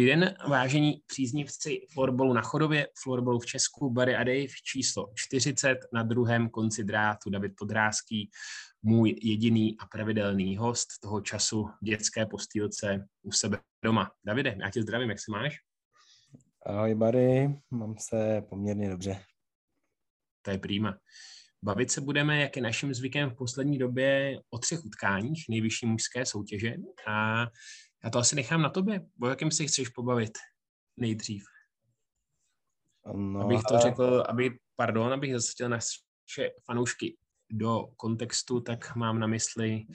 Dobrý 0.00 0.10
den, 0.10 0.34
vážení 0.48 1.02
příznivci 1.06 1.80
florbalu 1.92 2.32
na 2.32 2.42
Chodově, 2.42 2.88
florbalu 3.02 3.38
v 3.38 3.46
Česku, 3.46 3.90
Barry 3.90 4.16
a 4.16 4.24
Dave, 4.24 4.46
číslo 4.64 5.12
40, 5.14 5.78
na 5.92 6.02
druhém 6.02 6.50
konci 6.50 6.84
drátu 6.84 7.30
David 7.30 7.52
Podrázký, 7.58 8.30
můj 8.82 9.16
jediný 9.22 9.76
a 9.78 9.86
pravidelný 9.86 10.56
host 10.56 10.88
toho 11.02 11.20
času 11.20 11.64
v 11.82 11.84
dětské 11.84 12.26
postýlce 12.26 13.06
u 13.22 13.32
sebe 13.32 13.58
doma. 13.84 14.10
Davide, 14.26 14.56
já 14.60 14.70
tě 14.70 14.82
zdravím, 14.82 15.10
jak 15.10 15.20
se 15.20 15.32
máš? 15.32 15.56
Ahoj 16.66 16.94
Barry, 16.94 17.60
mám 17.70 17.94
se 17.98 18.42
poměrně 18.48 18.90
dobře. 18.90 19.20
To 20.42 20.50
je 20.50 20.58
prýma. 20.58 20.98
Bavit 21.62 21.90
se 21.90 22.00
budeme, 22.00 22.40
jak 22.40 22.56
je 22.56 22.62
naším 22.62 22.94
zvykem 22.94 23.30
v 23.30 23.36
poslední 23.36 23.78
době, 23.78 24.40
o 24.50 24.58
třech 24.58 24.84
utkáních 24.84 25.44
nejvyšší 25.48 25.86
mužské 25.86 26.26
soutěže 26.26 26.74
a 27.06 27.46
já 28.04 28.10
to 28.10 28.18
asi 28.18 28.36
nechám 28.36 28.62
na 28.62 28.68
tobě. 28.68 29.06
O 29.22 29.28
jakém 29.28 29.50
si 29.50 29.66
chceš 29.66 29.88
pobavit 29.88 30.38
nejdřív? 30.96 31.44
No, 33.14 33.40
abych 33.40 33.60
to 33.68 33.78
řekl, 33.78 34.24
aby, 34.28 34.58
pardon, 34.76 35.12
abych 35.12 35.32
zasadil 35.32 35.68
naše 35.68 36.50
fanoušky 36.64 37.16
do 37.50 37.86
kontextu, 37.96 38.60
tak 38.60 38.96
mám 38.96 39.18
na 39.18 39.26
mysli 39.26 39.86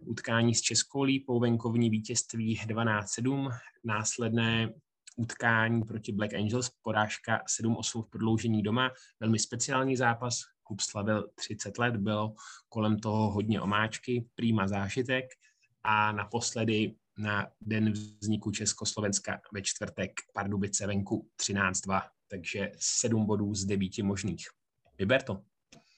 utkání 0.00 0.54
s 0.54 0.60
Českou 0.60 1.02
lípou, 1.02 1.40
venkovní 1.40 1.90
vítězství 1.90 2.60
12-7, 2.60 3.50
následné 3.84 4.74
utkání 5.16 5.82
proti 5.82 6.12
Black 6.12 6.34
Angels, 6.34 6.70
porážka 6.82 7.42
7-8 7.62 8.02
v 8.02 8.10
prodloužení 8.10 8.62
doma, 8.62 8.90
velmi 9.20 9.38
speciální 9.38 9.96
zápas, 9.96 10.40
klub 10.62 10.80
slavil 10.80 11.28
30 11.34 11.78
let, 11.78 11.96
bylo 11.96 12.34
kolem 12.68 12.98
toho 12.98 13.30
hodně 13.30 13.60
omáčky, 13.60 14.28
prýma 14.34 14.68
zážitek 14.68 15.24
a 15.82 16.12
naposledy 16.12 16.94
na 17.22 17.46
den 17.60 17.92
vzniku 17.92 18.50
Československa 18.50 19.40
ve 19.52 19.62
čtvrtek 19.62 20.12
Pardubice 20.34 20.86
venku 20.86 21.28
13-2, 21.40 22.02
takže 22.28 22.72
sedm 22.78 23.26
bodů 23.26 23.54
z 23.54 23.64
devíti 23.64 24.02
možných. 24.02 24.46
Vyber 24.98 25.22
to. 25.22 25.42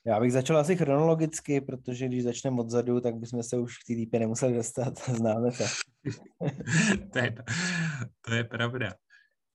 Já 0.07 0.21
bych 0.21 0.33
začal 0.33 0.57
asi 0.59 0.77
chronologicky, 0.77 1.61
protože 1.61 2.09
když 2.09 2.23
začneme 2.23 2.61
odzadu, 2.61 3.01
tak 3.01 3.15
bychom 3.15 3.43
se 3.43 3.59
už 3.59 3.79
k 3.79 3.87
té 3.87 3.93
lípě 3.93 4.21
nemuseli 4.21 4.55
dostat. 4.55 4.99
Známe 5.09 5.53
se. 5.53 5.65
to, 7.13 7.19
je, 7.19 7.35
to 8.21 8.35
je 8.35 8.45
pravda. 8.45 8.95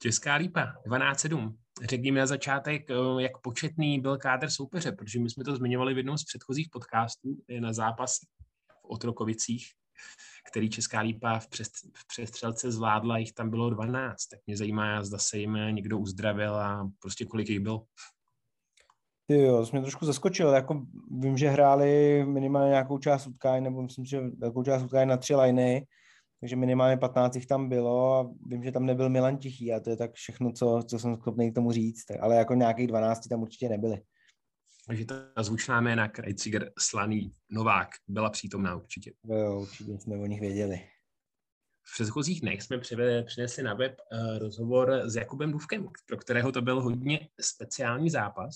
Česká 0.02 0.36
lípa, 0.36 0.74
12-7. 0.88 1.56
Řekni 1.84 2.12
mi 2.12 2.20
na 2.20 2.26
začátek, 2.26 2.92
eh, 2.92 2.96
jak 3.22 3.42
početný 3.42 4.00
byl 4.00 4.18
kádr 4.18 4.50
soupeře, 4.50 4.92
protože 4.92 5.20
my 5.20 5.30
jsme 5.30 5.44
to 5.44 5.56
zmiňovali 5.56 5.94
v 5.94 5.98
jednom 5.98 6.18
z 6.18 6.24
předchozích 6.24 6.70
podcastů, 6.72 7.38
na 7.60 7.74
zápas 7.74 8.20
v 8.82 8.86
Otrokovicích, 8.86 9.66
který 10.50 10.70
Česká 10.70 11.00
lípa 11.00 11.40
v, 11.40 11.48
přes, 11.48 11.68
v 11.96 12.08
přestřelce 12.08 12.72
zvládla, 12.72 13.18
jich 13.18 13.34
tam 13.34 13.50
bylo 13.50 13.70
12. 13.70 14.26
Tak 14.26 14.40
mě 14.48 14.58
zajímá, 14.58 15.04
zda 15.04 15.18
se 15.18 15.38
jim 15.38 15.58
někdo 15.72 15.98
uzdravil 15.98 16.56
a 16.56 16.90
prostě 17.00 17.26
kolik 17.26 17.50
jich 17.50 17.60
bylo. 17.60 17.84
Ty 19.28 19.42
jo, 19.42 19.66
to 19.66 19.72
mě 19.72 19.82
trošku 19.82 20.06
zaskočil. 20.06 20.50
Jako 20.50 20.82
vím, 21.12 21.38
že 21.38 21.50
hráli 21.50 22.26
minimálně 22.26 22.70
nějakou 22.70 22.98
část 22.98 23.28
utkání, 23.28 23.64
nebo 23.64 23.82
myslím, 23.82 24.06
že 24.06 24.22
velkou 24.38 24.64
část 24.64 24.84
utkání 24.84 25.10
na 25.10 25.18
tři 25.18 25.36
liny, 25.36 25.88
takže 26.40 26.56
minimálně 26.56 26.98
15 26.98 27.36
jich 27.36 27.46
tam 27.48 27.70
bylo 27.70 28.14
a 28.14 28.30
vím, 28.46 28.64
že 28.64 28.72
tam 28.72 28.86
nebyl 28.86 29.10
Milan 29.10 29.38
Tichý 29.38 29.74
a 29.74 29.80
to 29.80 29.90
je 29.90 29.96
tak 29.96 30.14
všechno, 30.14 30.52
co, 30.52 30.82
co 30.88 31.00
jsem 31.00 31.16
schopný 31.16 31.52
k 31.52 31.56
tomu 31.56 31.72
říct, 31.72 32.06
ale 32.22 32.36
jako 32.36 32.54
nějakých 32.54 32.88
12 32.88 33.28
tam 33.28 33.42
určitě 33.42 33.70
nebyly. 33.70 34.02
Takže 34.90 35.06
ta 35.06 35.44
zvučná 35.44 35.82
jména 35.82 36.08
Krajciger, 36.08 36.72
Slaný, 36.80 37.32
Novák 37.50 37.90
byla 38.08 38.30
přítomná 38.30 38.76
určitě. 38.76 39.14
Jo, 39.24 39.60
určitě 39.62 39.92
jsme 40.00 40.18
o 40.18 40.26
nich 40.26 40.42
věděli. 40.42 40.82
V 41.84 41.94
předchozích 41.94 42.42
dnech 42.42 42.64
jsme 42.64 42.78
přinesli 43.26 43.64
na 43.64 43.74
web 43.74 43.96
uh, 44.12 44.38
rozhovor 44.38 45.02
s 45.06 45.16
Jakubem 45.16 45.52
Duvkem, 45.52 45.88
pro 46.08 46.18
kterého 46.18 46.52
to 46.52 46.62
byl 46.62 46.82
hodně 46.82 47.30
speciální 47.42 48.10
zápas. 48.10 48.56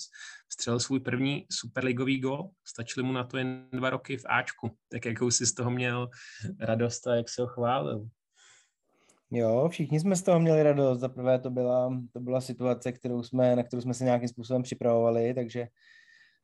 Střelil 0.54 0.80
svůj 0.80 1.00
první 1.00 1.46
superligový 1.52 2.20
gol, 2.20 2.50
stačily 2.68 3.06
mu 3.06 3.14
na 3.14 3.24
to 3.24 3.38
jen 3.38 3.70
dva 3.72 3.90
roky 3.90 4.18
v 4.18 4.26
Ačku. 4.26 4.78
Tak 4.90 5.06
jakou 5.06 5.32
si 5.32 5.46
z 5.46 5.54
toho 5.54 5.72
měl 5.72 6.10
radost 6.60 7.08
a 7.08 7.16
jak 7.16 7.30
se 7.30 7.42
ho 7.42 7.48
chválil? 7.48 8.08
Jo, 9.32 9.70
všichni 9.70 10.00
jsme 10.00 10.16
z 10.16 10.24
toho 10.24 10.40
měli 10.40 10.64
radost. 10.64 11.00
Za 11.00 11.10
prvé 11.10 11.40
to 11.40 11.50
byla, 11.50 12.02
to 12.14 12.20
byla 12.20 12.42
situace, 12.42 12.92
kterou 12.92 13.24
jsme, 13.24 13.56
na 13.56 13.64
kterou 13.64 13.82
jsme 13.82 13.94
se 13.94 14.04
nějakým 14.04 14.30
způsobem 14.30 14.64
připravovali, 14.64 15.34
takže 15.34 15.68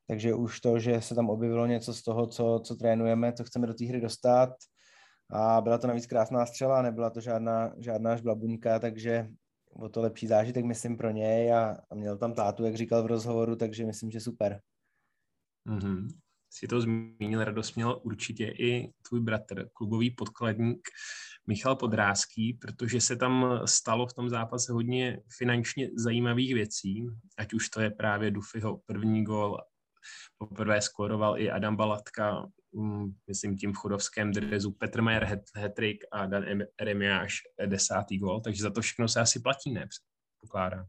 takže 0.09 0.33
už 0.33 0.59
to, 0.59 0.79
že 0.79 1.01
se 1.01 1.15
tam 1.15 1.29
objevilo 1.29 1.65
něco 1.65 1.93
z 1.93 2.03
toho, 2.03 2.27
co, 2.27 2.61
co 2.65 2.75
trénujeme, 2.75 3.33
co 3.33 3.43
chceme 3.43 3.67
do 3.67 3.73
té 3.73 3.85
hry 3.85 4.01
dostat. 4.01 4.49
A 5.31 5.61
byla 5.61 5.77
to 5.77 5.87
navíc 5.87 6.07
krásná 6.07 6.45
střela, 6.45 6.81
nebyla 6.81 7.09
to 7.09 7.21
žádná, 7.21 7.73
žádná 7.77 8.15
žblabuňka, 8.15 8.79
takže 8.79 9.27
o 9.73 9.89
to 9.89 10.01
lepší 10.01 10.27
zážitek, 10.27 10.65
myslím, 10.65 10.97
pro 10.97 11.11
něj 11.11 11.53
a, 11.53 11.77
a 11.91 11.95
měl 11.95 12.17
tam 12.17 12.33
tátu, 12.33 12.65
jak 12.65 12.75
říkal 12.75 13.03
v 13.03 13.05
rozhovoru, 13.05 13.55
takže 13.55 13.85
myslím, 13.85 14.11
že 14.11 14.19
super. 14.19 14.61
Mm-hmm. 15.67 16.07
Si 16.49 16.67
to 16.67 16.81
zmínil, 16.81 17.43
radost 17.43 17.75
měl 17.75 18.01
určitě 18.03 18.45
i 18.45 18.93
tvůj 19.07 19.19
bratr, 19.19 19.69
klubový 19.73 20.11
podkladník 20.11 20.89
Michal 21.47 21.75
Podrázký, 21.75 22.53
protože 22.53 23.01
se 23.01 23.15
tam 23.15 23.59
stalo 23.65 24.07
v 24.07 24.13
tom 24.13 24.29
zápase 24.29 24.73
hodně 24.73 25.21
finančně 25.37 25.89
zajímavých 25.97 26.53
věcí, 26.53 27.07
ať 27.37 27.53
už 27.53 27.69
to 27.69 27.81
je 27.81 27.89
právě 27.89 28.31
Dufyho 28.31 28.81
první 28.85 29.23
gol 29.23 29.57
Poprvé 30.37 30.81
skoroval 30.81 31.39
i 31.39 31.51
Adam 31.51 31.75
Balatka, 31.75 32.47
mm, 32.73 33.11
myslím 33.27 33.57
tím 33.57 33.73
v 33.73 33.77
chodovském 33.77 34.31
drezu, 34.31 34.71
Petr 34.71 35.01
Majer 35.01 35.39
hetrik 35.55 36.03
a 36.11 36.25
Dan 36.25 36.43
Remiáš 36.81 37.37
desátý 37.65 38.17
gol, 38.17 38.41
takže 38.41 38.63
za 38.63 38.69
to 38.69 38.81
všechno 38.81 39.07
se 39.07 39.19
asi 39.19 39.39
platí, 39.39 39.71
ne? 39.71 39.87
Pokládám. 40.41 40.85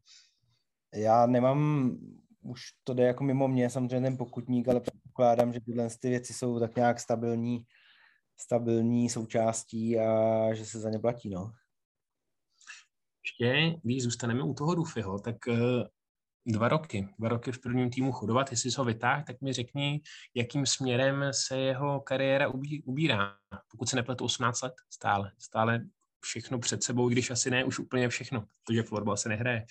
Já 0.95 1.27
nemám, 1.27 1.91
už 2.43 2.61
to 2.85 2.95
jde 2.95 3.03
jako 3.03 3.25
mimo 3.25 3.49
mě, 3.49 3.71
samozřejmě 3.71 4.01
ten 4.01 4.17
pokutník, 4.17 4.69
ale 4.69 4.81
předpokládám, 4.81 5.53
že 5.53 5.61
tyhle 5.61 5.89
ty 6.01 6.09
věci 6.09 6.35
jsou 6.35 6.61
tak 6.61 6.77
nějak 6.77 7.01
stabilní, 7.01 7.65
stabilní 8.41 9.11
součástí 9.11 9.99
a 9.99 10.55
že 10.55 10.65
se 10.65 10.81
za 10.81 10.91
ně 10.91 10.99
platí, 10.99 11.31
no. 11.31 11.53
Ještě, 13.25 13.81
když 13.83 14.03
zůstaneme 14.03 14.43
u 14.43 14.55
toho 14.55 14.75
Dufyho, 14.75 15.19
tak 15.19 15.37
eh, 15.49 15.85
Dva 16.47 16.69
roky. 16.69 17.09
Dva 17.19 17.29
roky 17.29 17.53
v 17.53 17.61
prvním 17.61 17.91
týmu 17.91 18.13
chodovat. 18.13 18.51
Jestli 18.51 18.71
ho 18.79 18.85
vytáhl, 18.85 19.23
tak 19.27 19.41
mi 19.41 19.53
řekni, 19.53 20.01
jakým 20.35 20.67
směrem 20.67 21.25
se 21.31 21.59
jeho 21.59 22.01
kariéra 22.01 22.49
ubí, 22.49 22.83
ubírá. 22.83 23.37
Pokud 23.71 23.89
se 23.89 23.97
nepletu 23.97 24.25
18 24.25 24.63
let, 24.63 24.75
stále. 24.91 25.33
Stále 25.39 25.81
všechno 26.21 26.59
před 26.59 26.83
sebou, 26.83 27.09
když 27.09 27.31
asi 27.31 27.51
ne 27.51 27.65
už 27.65 27.79
úplně 27.79 28.09
všechno, 28.09 28.45
protože 28.65 28.83
florbal 28.83 29.17
se 29.17 29.29
nehraje 29.29 29.65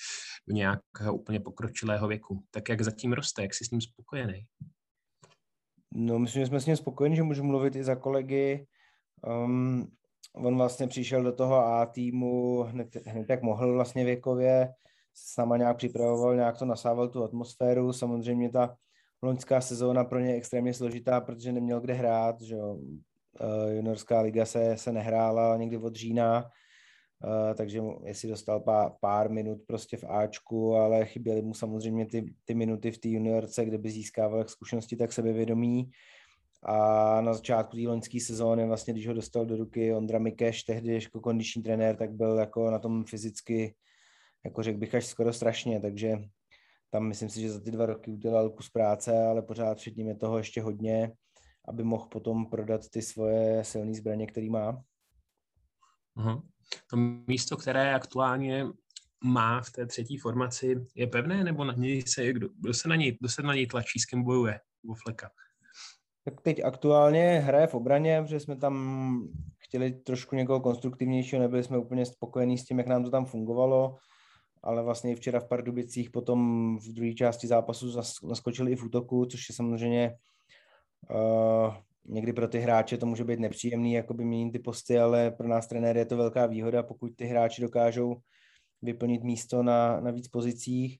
do 0.48 0.56
nějakého 0.56 1.16
úplně 1.16 1.40
pokročilého 1.40 2.08
věku. 2.08 2.44
Tak 2.52 2.70
jak 2.70 2.82
zatím 2.82 3.14
roste, 3.14 3.42
jak 3.42 3.54
jsi 3.54 3.66
s 3.66 3.72
ním 3.72 3.82
spokojený? 3.82 4.46
No, 5.94 6.20
myslím, 6.20 6.42
že 6.42 6.48
jsme 6.48 6.60
s 6.60 6.66
ním 6.66 6.76
spokojeni, 6.76 7.16
že 7.16 7.24
můžu 7.24 7.44
mluvit 7.44 7.76
i 7.76 7.84
za 7.84 7.96
kolegy. 7.96 8.66
Um, 9.46 9.92
on 10.36 10.58
vlastně 10.58 10.88
přišel 10.88 11.24
do 11.24 11.32
toho 11.32 11.56
A 11.56 11.86
týmu 11.86 12.64
hned, 12.64 12.96
hned 13.06 13.30
jak 13.30 13.42
mohl 13.42 13.74
vlastně 13.74 14.06
věkově 14.06 14.70
sama 15.14 15.58
nějak 15.58 15.78
připravoval, 15.78 16.36
nějak 16.36 16.58
to 16.60 16.66
nasával 16.66 17.08
tu 17.08 17.24
atmosféru. 17.24 17.94
Samozřejmě 17.94 18.50
ta 18.50 18.76
loňská 19.22 19.62
sezóna 19.62 20.04
pro 20.04 20.20
ně 20.20 20.30
je 20.30 20.36
extrémně 20.36 20.74
složitá, 20.74 21.22
protože 21.22 21.52
neměl 21.52 21.82
kde 21.82 21.94
hrát, 21.94 22.42
že 22.42 22.56
jo. 22.56 22.80
Uh, 23.42 23.72
juniorská 23.72 24.22
liga 24.22 24.46
se, 24.46 24.78
se 24.78 24.92
nehrála 24.92 25.58
někdy 25.58 25.78
od 25.78 25.96
října, 25.96 26.44
uh, 26.44 27.54
takže 27.56 27.82
jestli 28.04 28.30
dostal 28.30 28.60
pár, 28.60 28.92
pár 29.00 29.32
minut 29.32 29.62
prostě 29.68 29.98
v 29.98 30.04
Ačku, 30.04 30.76
ale 30.76 31.06
chyběly 31.06 31.42
mu 31.42 31.54
samozřejmě 31.54 32.06
ty, 32.06 32.34
ty 32.46 32.54
minuty 32.54 32.92
v 32.92 32.98
té 32.98 33.10
juniorce, 33.10 33.66
kde 33.66 33.78
by 33.78 33.90
získával 33.90 34.40
jak 34.40 34.50
zkušenosti, 34.50 34.96
tak 34.96 35.14
sebevědomí. 35.14 35.92
A 36.64 37.22
na 37.22 37.34
začátku 37.34 37.78
té 37.78 37.88
loňské 37.88 38.20
sezóny, 38.20 38.68
vlastně, 38.68 38.94
když 38.94 39.08
ho 39.08 39.14
dostal 39.14 39.46
do 39.46 39.58
ruky 39.58 39.94
Ondra 39.94 40.20
Mikeš, 40.20 40.64
tehdy 40.64 40.94
jako 40.94 41.20
kondiční 41.20 41.64
trenér, 41.64 41.96
tak 41.96 42.12
byl 42.12 42.38
jako 42.38 42.72
na 42.72 42.80
tom 42.80 43.04
fyzicky 43.04 43.76
jako 44.46 44.64
řekl 44.64 44.80
bych 44.80 44.96
až 44.96 45.06
skoro 45.06 45.34
strašně, 45.34 45.80
takže 45.80 46.18
tam 46.90 47.08
myslím 47.08 47.30
si, 47.30 47.42
že 47.42 47.52
za 47.52 47.60
ty 47.60 47.72
dva 47.72 47.86
roky 47.86 48.12
udělal 48.12 48.50
kus 48.50 48.70
práce, 48.70 49.24
ale 49.24 49.42
pořád 49.42 49.78
před 49.78 49.98
ním 49.98 50.08
je 50.08 50.16
toho 50.16 50.38
ještě 50.38 50.62
hodně, 50.62 51.12
aby 51.68 51.84
mohl 51.84 52.06
potom 52.06 52.46
prodat 52.46 52.82
ty 52.90 53.02
svoje 53.02 53.64
silné 53.64 53.94
zbraně, 53.94 54.28
který 54.28 54.50
má. 54.50 54.82
Uh-huh. 56.18 56.42
To 56.90 56.98
místo, 57.28 57.58
které 57.58 57.94
aktuálně 57.96 58.66
má 59.24 59.62
v 59.62 59.72
té 59.72 59.86
třetí 59.86 60.18
formaci, 60.18 60.76
je 60.96 61.08
pevné, 61.08 61.44
nebo 61.44 61.64
na 61.64 61.74
něj 61.74 62.02
se, 62.02 62.34
kdo, 62.34 62.50
kdo 62.60 62.74
se 62.74 62.90
na 62.90 62.96
něj, 62.96 63.18
kdo 63.20 63.30
se 63.30 63.42
na 63.42 63.54
něj 63.54 63.68
tlačí, 63.68 64.00
s 64.00 64.06
kým 64.06 64.24
bojuje 64.24 64.60
u 64.84 64.94
Fleka? 64.94 65.30
Tak 66.26 66.42
teď 66.42 66.64
aktuálně 66.64 67.40
hraje 67.40 67.68
v 67.68 67.74
obraně, 67.74 68.22
protože 68.22 68.40
jsme 68.40 68.56
tam 68.56 69.30
chtěli 69.58 69.92
trošku 69.92 70.36
někoho 70.36 70.60
konstruktivnějšího, 70.60 71.42
nebyli 71.42 71.64
jsme 71.64 71.78
úplně 71.78 72.06
spokojení 72.06 72.58
s 72.58 72.66
tím, 72.66 72.78
jak 72.78 72.88
nám 72.88 73.04
to 73.04 73.10
tam 73.10 73.26
fungovalo 73.26 73.98
ale 74.64 74.84
vlastně 74.84 75.12
i 75.12 75.16
včera 75.16 75.40
v 75.40 75.48
Pardubicích 75.48 76.10
potom 76.10 76.40
v 76.78 76.94
druhé 76.94 77.14
části 77.14 77.48
zápasu 77.48 78.02
naskočili 78.24 78.72
i 78.72 78.76
v 78.76 78.84
útoku, 78.84 79.26
což 79.26 79.50
je 79.50 79.56
samozřejmě 79.56 80.16
uh, 81.12 81.74
někdy 82.06 82.34
pro 82.34 82.48
ty 82.48 82.60
hráče 82.60 82.98
to 82.98 83.06
může 83.06 83.24
být 83.24 83.40
nepříjemný, 83.40 83.94
jakoby 83.94 84.26
měnit 84.26 84.52
ty 84.52 84.60
posty, 84.60 85.00
ale 85.00 85.32
pro 85.32 85.48
nás 85.48 85.68
trenéry 85.68 86.00
je 86.00 86.06
to 86.06 86.18
velká 86.18 86.46
výhoda, 86.46 86.84
pokud 86.84 87.16
ty 87.16 87.26
hráči 87.26 87.62
dokážou 87.62 88.16
vyplnit 88.82 89.24
místo 89.24 89.64
na, 89.64 90.00
na 90.00 90.12
víc 90.12 90.28
pozicích. 90.28 91.00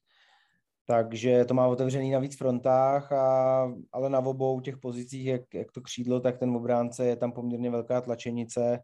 Takže 0.86 1.44
to 1.44 1.54
má 1.54 1.66
otevřený 1.66 2.10
na 2.10 2.18
víc 2.18 2.36
frontách, 2.36 3.12
a, 3.12 3.72
ale 3.92 4.10
na 4.10 4.18
obou 4.18 4.60
těch 4.60 4.78
pozicích, 4.78 5.26
jak, 5.26 5.54
jak 5.54 5.72
to 5.72 5.80
křídlo, 5.80 6.20
tak 6.20 6.38
ten 6.38 6.56
obránce 6.56 7.06
je 7.06 7.16
tam 7.16 7.32
poměrně 7.32 7.70
velká 7.70 8.00
tlačenice. 8.00 8.80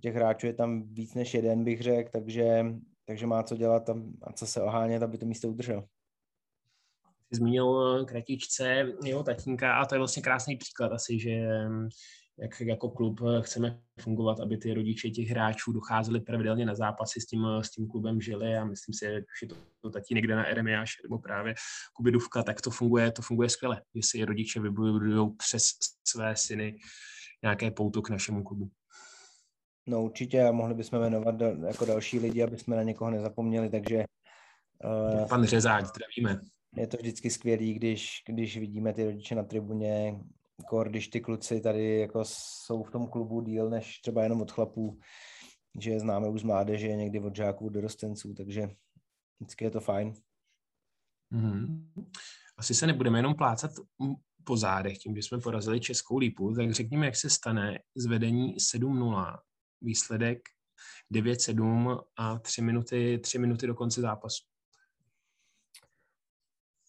Těch 0.00 0.14
hráčů 0.14 0.46
je 0.46 0.54
tam 0.54 0.82
víc 0.82 1.14
než 1.14 1.34
jeden, 1.34 1.64
bych 1.64 1.80
řekl, 1.80 2.10
takže, 2.12 2.64
takže 3.06 3.26
má 3.26 3.42
co 3.42 3.56
dělat 3.56 3.84
tam 3.84 4.12
a 4.22 4.32
co 4.32 4.46
se 4.46 4.62
ohánět, 4.62 5.02
aby 5.02 5.18
to 5.18 5.26
místo 5.26 5.48
udržel. 5.48 5.84
Zmínil 7.30 8.04
kratičce 8.04 8.86
jeho 9.04 9.22
tatínka 9.22 9.74
a 9.74 9.86
to 9.86 9.94
je 9.94 9.98
vlastně 9.98 10.22
krásný 10.22 10.56
příklad 10.56 10.92
asi, 10.92 11.18
že 11.18 11.46
jak 12.38 12.60
jako 12.60 12.90
klub 12.90 13.20
chceme 13.40 13.80
fungovat, 14.00 14.40
aby 14.40 14.56
ty 14.56 14.74
rodiče 14.74 15.10
těch 15.10 15.28
hráčů 15.28 15.72
docházeli 15.72 16.20
pravidelně 16.20 16.66
na 16.66 16.74
zápasy 16.74 17.20
s 17.20 17.26
tím, 17.26 17.46
s 17.60 17.70
tím 17.70 17.88
klubem 17.88 18.20
žili 18.20 18.56
a 18.56 18.64
myslím 18.64 18.94
si, 18.94 19.06
že 19.40 19.46
to, 19.48 19.56
to 19.80 19.90
tatí 19.90 20.14
někde 20.14 20.36
na 20.36 20.44
Eremiáš 20.44 21.02
nebo 21.02 21.18
právě 21.18 21.54
Kubidůvka, 21.92 22.42
tak 22.42 22.60
to 22.60 22.70
funguje, 22.70 23.12
to 23.12 23.22
funguje 23.22 23.48
skvěle, 23.48 23.82
že 23.94 24.00
si 24.04 24.24
rodiče 24.24 24.60
vybudují 24.60 25.36
přes 25.36 25.70
své 26.04 26.36
syny 26.36 26.78
nějaké 27.42 27.70
pouto 27.70 28.02
k 28.02 28.10
našemu 28.10 28.42
klubu. 28.42 28.70
No 29.86 30.02
určitě 30.02 30.42
a 30.42 30.52
mohli 30.52 30.74
bychom 30.74 30.98
jmenovat 30.98 31.34
jako 31.66 31.84
další 31.84 32.18
lidi, 32.18 32.42
aby 32.42 32.58
jsme 32.58 32.76
na 32.76 32.82
někoho 32.82 33.10
nezapomněli, 33.10 33.70
takže... 33.70 34.04
Uh, 34.84 35.28
Pan 35.28 35.44
Řezáč, 35.44 35.84
zdravíme. 35.84 36.40
Je 36.76 36.86
to 36.86 36.96
vždycky 36.96 37.30
skvělý, 37.30 37.74
když, 37.74 38.22
když 38.28 38.58
vidíme 38.58 38.92
ty 38.92 39.04
rodiče 39.04 39.34
na 39.34 39.42
tribuně, 39.42 40.20
kor, 40.68 40.88
když 40.88 41.08
ty 41.08 41.20
kluci 41.20 41.60
tady 41.60 41.98
jako 41.98 42.22
jsou 42.24 42.82
v 42.82 42.90
tom 42.90 43.06
klubu 43.06 43.40
díl 43.40 43.70
než 43.70 43.98
třeba 43.98 44.22
jenom 44.22 44.40
od 44.40 44.52
chlapů, 44.52 44.98
že 45.80 45.90
je 45.90 46.00
známe 46.00 46.28
už 46.28 46.40
z 46.40 46.44
mládeže, 46.44 46.88
někdy 46.88 47.20
od 47.20 47.36
žáků 47.36 47.68
do 47.68 47.74
dorostenců, 47.74 48.34
takže 48.34 48.68
vždycky 49.40 49.64
je 49.64 49.70
to 49.70 49.80
fajn. 49.80 50.12
Mm-hmm. 51.32 51.84
Asi 52.56 52.74
se 52.74 52.86
nebudeme 52.86 53.18
jenom 53.18 53.34
plácat 53.34 53.70
po 54.44 54.56
zádech 54.56 54.98
tím, 54.98 55.16
že 55.16 55.22
jsme 55.22 55.38
porazili 55.38 55.80
Českou 55.80 56.18
lípu, 56.18 56.54
tak 56.54 56.72
řekněme, 56.72 57.06
jak 57.06 57.16
se 57.16 57.30
stane 57.30 57.78
z 57.96 58.06
vedení 58.06 58.56
7-0, 58.56 59.38
výsledek 59.84 60.38
9-7 61.14 62.00
a 62.16 62.38
3 62.38 62.62
minuty, 62.62 63.18
3 63.18 63.38
minuty 63.38 63.66
do 63.66 63.74
konce 63.74 64.00
zápasu. 64.00 64.44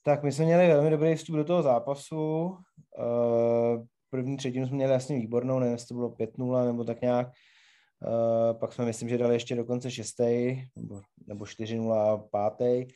Tak 0.03 0.23
my 0.23 0.31
jsme 0.31 0.45
měli 0.45 0.67
velmi 0.67 0.89
dobrý 0.89 1.15
vstup 1.15 1.35
do 1.35 1.43
toho 1.43 1.61
zápasu. 1.61 2.57
Eh, 2.99 3.85
první 4.09 4.37
třetinu 4.37 4.67
jsme 4.67 4.75
měli 4.75 4.91
jasně 4.91 5.15
výbornou, 5.15 5.59
nevím, 5.59 5.73
jestli 5.73 5.87
to 5.87 5.93
bylo 5.93 6.09
5-0 6.09 6.65
nebo 6.65 6.83
tak 6.83 7.01
nějak. 7.01 7.27
Eh, 7.27 8.53
pak 8.53 8.73
jsme 8.73 8.85
myslím, 8.85 9.09
že 9.09 9.17
dali 9.17 9.35
ještě 9.35 9.55
dokonce 9.55 9.91
šestý 9.91 10.61
nebo, 10.75 11.01
nebo 11.27 11.45
4-0 11.45 12.13
a 12.13 12.17
pátý. 12.17 12.87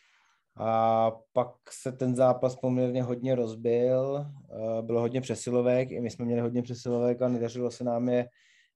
A 0.57 1.12
pak 1.34 1.52
se 1.69 1.92
ten 1.92 2.16
zápas 2.16 2.56
poměrně 2.56 3.04
hodně 3.04 3.36
rozbil, 3.36 4.25
eh, 4.25 4.81
bylo 4.81 5.02
hodně 5.02 5.22
přesilovek, 5.22 5.92
i 5.92 6.02
my 6.02 6.10
jsme 6.10 6.25
měli 6.25 6.42
hodně 6.42 6.62
přesilovek 6.62 7.22
a 7.22 7.28
nedařilo 7.28 7.72
se 7.72 7.84
nám 7.84 8.10
je, 8.10 8.30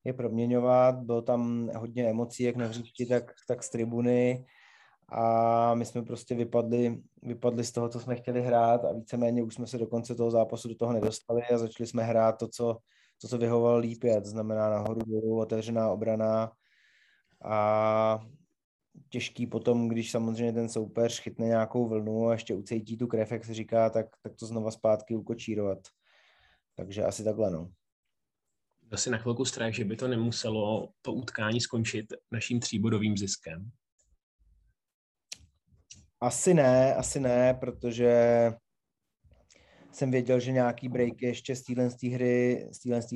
je 0.03 0.13
proměňovat. 0.13 0.95
Bylo 0.95 1.21
tam 1.21 1.69
hodně 1.75 2.09
emocí, 2.09 2.43
jak 2.43 2.55
na 2.55 2.65
hřišti, 2.65 3.05
tak, 3.05 3.31
tak 3.47 3.63
z 3.63 3.69
tribuny 3.69 4.45
a 5.09 5.75
my 5.75 5.85
jsme 5.85 6.01
prostě 6.01 6.35
vypadli, 6.35 7.01
vypadli 7.21 7.63
z 7.63 7.71
toho, 7.71 7.89
co 7.89 7.99
jsme 7.99 8.15
chtěli 8.15 8.41
hrát 8.41 8.85
a 8.85 8.93
víceméně 8.93 9.43
už 9.43 9.53
jsme 9.53 9.67
se 9.67 9.77
do 9.77 9.87
konce 9.87 10.15
toho 10.15 10.31
zápasu 10.31 10.67
do 10.67 10.75
toho 10.75 10.93
nedostali 10.93 11.41
a 11.43 11.57
začali 11.57 11.87
jsme 11.87 12.03
hrát 12.03 12.31
to, 12.37 12.47
co, 12.47 12.77
to, 13.21 13.27
co 13.27 13.37
vyhovovalo 13.37 13.77
lípě, 13.77 14.21
to 14.21 14.29
znamená 14.29 14.69
nahoru 14.69 15.01
dolů, 15.05 15.39
otevřená 15.39 15.91
obrana 15.91 16.51
a 17.45 18.19
těžký 19.09 19.47
potom, 19.47 19.87
když 19.87 20.11
samozřejmě 20.11 20.53
ten 20.53 20.69
soupeř 20.69 21.21
chytne 21.21 21.45
nějakou 21.45 21.87
vlnu 21.87 22.27
a 22.27 22.31
ještě 22.31 22.55
ucejtí 22.55 22.97
tu 22.97 23.07
krev, 23.07 23.31
jak 23.31 23.45
se 23.45 23.53
říká, 23.53 23.89
tak, 23.89 24.05
tak 24.23 24.33
to 24.35 24.45
znova 24.45 24.71
zpátky 24.71 25.15
ukočírovat. 25.15 25.79
Takže 26.75 27.03
asi 27.03 27.23
takhle, 27.23 27.51
no. 27.51 27.69
Asi 28.93 29.09
na 29.09 29.17
chvilku 29.17 29.45
strach, 29.45 29.73
že 29.73 29.85
by 29.85 29.95
to 29.95 30.07
nemuselo 30.07 30.89
to 31.01 31.13
utkání 31.13 31.61
skončit 31.61 32.05
naším 32.31 32.59
tříbodovým 32.59 33.17
ziskem. 33.17 33.71
Asi 36.21 36.53
ne, 36.53 36.95
asi 36.95 37.19
ne, 37.19 37.53
protože 37.53 38.13
jsem 39.91 40.11
věděl, 40.11 40.39
že 40.39 40.51
nějaký 40.51 40.89
breaky 40.89 41.25
ještě 41.25 41.55
z 41.55 41.63
téhle 41.63 41.89
hry, 42.13 42.69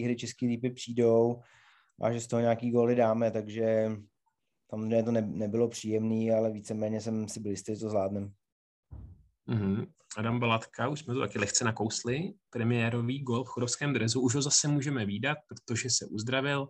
hry 0.03 0.15
český 0.15 0.47
lípy 0.47 0.69
přijdou 0.69 1.41
a 2.01 2.12
že 2.12 2.21
z 2.21 2.27
toho 2.27 2.39
nějaký 2.39 2.71
góly 2.71 2.95
dáme, 2.95 3.31
takže 3.31 3.91
samozřejmě 4.69 5.03
to 5.03 5.12
ne, 5.12 5.21
nebylo 5.21 5.68
příjemný, 5.68 6.31
ale 6.31 6.51
víceméně 6.51 7.01
jsem 7.01 7.27
si 7.27 7.39
byl 7.39 7.51
jistý, 7.51 7.75
že 7.75 7.81
to 7.81 7.89
zvládnem. 7.89 8.33
Mm-hmm. 9.49 9.88
Adam 10.17 10.39
Balatka, 10.39 10.88
už 10.88 10.99
jsme 10.99 11.13
to 11.13 11.19
taky 11.19 11.39
lehce 11.39 11.65
nakousli, 11.65 12.33
premiérový 12.49 13.19
gol 13.19 13.44
v 13.44 13.47
chodovském 13.47 13.94
drezu, 13.94 14.21
už 14.21 14.35
ho 14.35 14.41
zase 14.41 14.67
můžeme 14.67 15.05
výdat, 15.05 15.38
protože 15.47 15.89
se 15.89 16.05
uzdravil, 16.05 16.67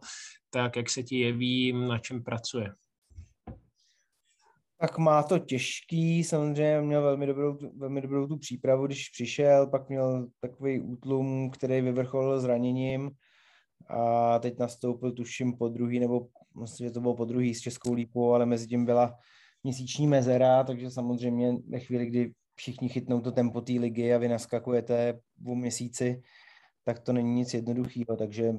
tak 0.49 0.75
jak 0.75 0.89
se 0.89 1.03
ti 1.03 1.19
jeví, 1.19 1.73
na 1.73 1.97
čem 1.97 2.23
pracuje? 2.23 2.73
Tak 4.79 4.97
má 4.97 5.23
to 5.23 5.39
těžký, 5.39 6.23
samozřejmě 6.23 6.81
měl 6.81 7.01
velmi 7.01 7.25
dobrou, 7.25 7.57
velmi 7.77 8.01
dobrou 8.01 8.27
tu 8.27 8.37
přípravu, 8.37 8.85
když 8.85 9.09
přišel, 9.09 9.67
pak 9.67 9.89
měl 9.89 10.27
takový 10.39 10.79
útlum, 10.79 11.49
který 11.49 11.81
vyvrcholil 11.81 12.39
zraněním 12.39 13.11
a 13.89 14.39
teď 14.39 14.59
nastoupil, 14.59 15.11
tuším, 15.11 15.57
po 15.57 15.69
druhý, 15.69 15.99
nebo 15.99 16.27
myslím, 16.61 16.87
že 16.87 16.93
to 16.93 17.01
bylo 17.01 17.15
po 17.15 17.25
druhý 17.25 17.55
s 17.55 17.61
Českou 17.61 17.93
lípou, 17.93 18.33
ale 18.33 18.45
mezi 18.45 18.67
tím 18.67 18.85
byla 18.85 19.13
měsíční 19.63 20.07
mezera, 20.07 20.63
takže 20.63 20.91
samozřejmě 20.91 21.53
ve 21.69 21.79
chvíli, 21.79 22.05
kdy 22.05 22.33
všichni 22.57 22.89
chytnou 22.89 23.21
to 23.21 23.31
tempo 23.31 23.61
té 23.61 23.73
ligy 23.73 24.13
a 24.13 24.17
vy 24.17 24.27
naskakujete 24.27 25.19
v 25.37 25.55
měsíci, 25.55 26.21
tak 26.83 26.99
to 26.99 27.13
není 27.13 27.33
nic 27.33 27.53
jednoduchého, 27.53 28.17
takže 28.17 28.53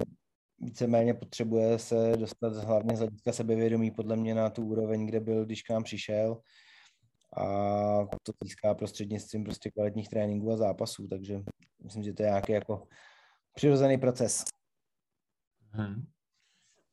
víceméně 0.58 1.14
potřebuje 1.14 1.78
se 1.78 2.12
dostat 2.16 2.56
hlavně 2.56 2.96
z 2.96 2.98
hlediska 2.98 3.32
sebevědomí 3.32 3.90
podle 3.90 4.16
mě 4.16 4.34
na 4.34 4.50
tu 4.50 4.62
úroveň, 4.62 5.06
kde 5.06 5.20
byl, 5.20 5.44
když 5.44 5.62
k 5.62 5.70
nám 5.70 5.82
přišel 5.82 6.40
a 7.36 7.44
to 8.22 8.32
získá 8.44 8.74
prostřednictvím 8.74 9.44
prostě 9.44 9.70
kvalitních 9.70 10.08
tréninků 10.08 10.52
a 10.52 10.56
zápasů, 10.56 11.08
takže 11.08 11.42
myslím, 11.84 12.02
že 12.02 12.12
to 12.12 12.22
je 12.22 12.28
nějaký 12.28 12.52
jako 12.52 12.88
přirozený 13.54 13.98
proces. 13.98 14.44
Hmm. 15.70 16.06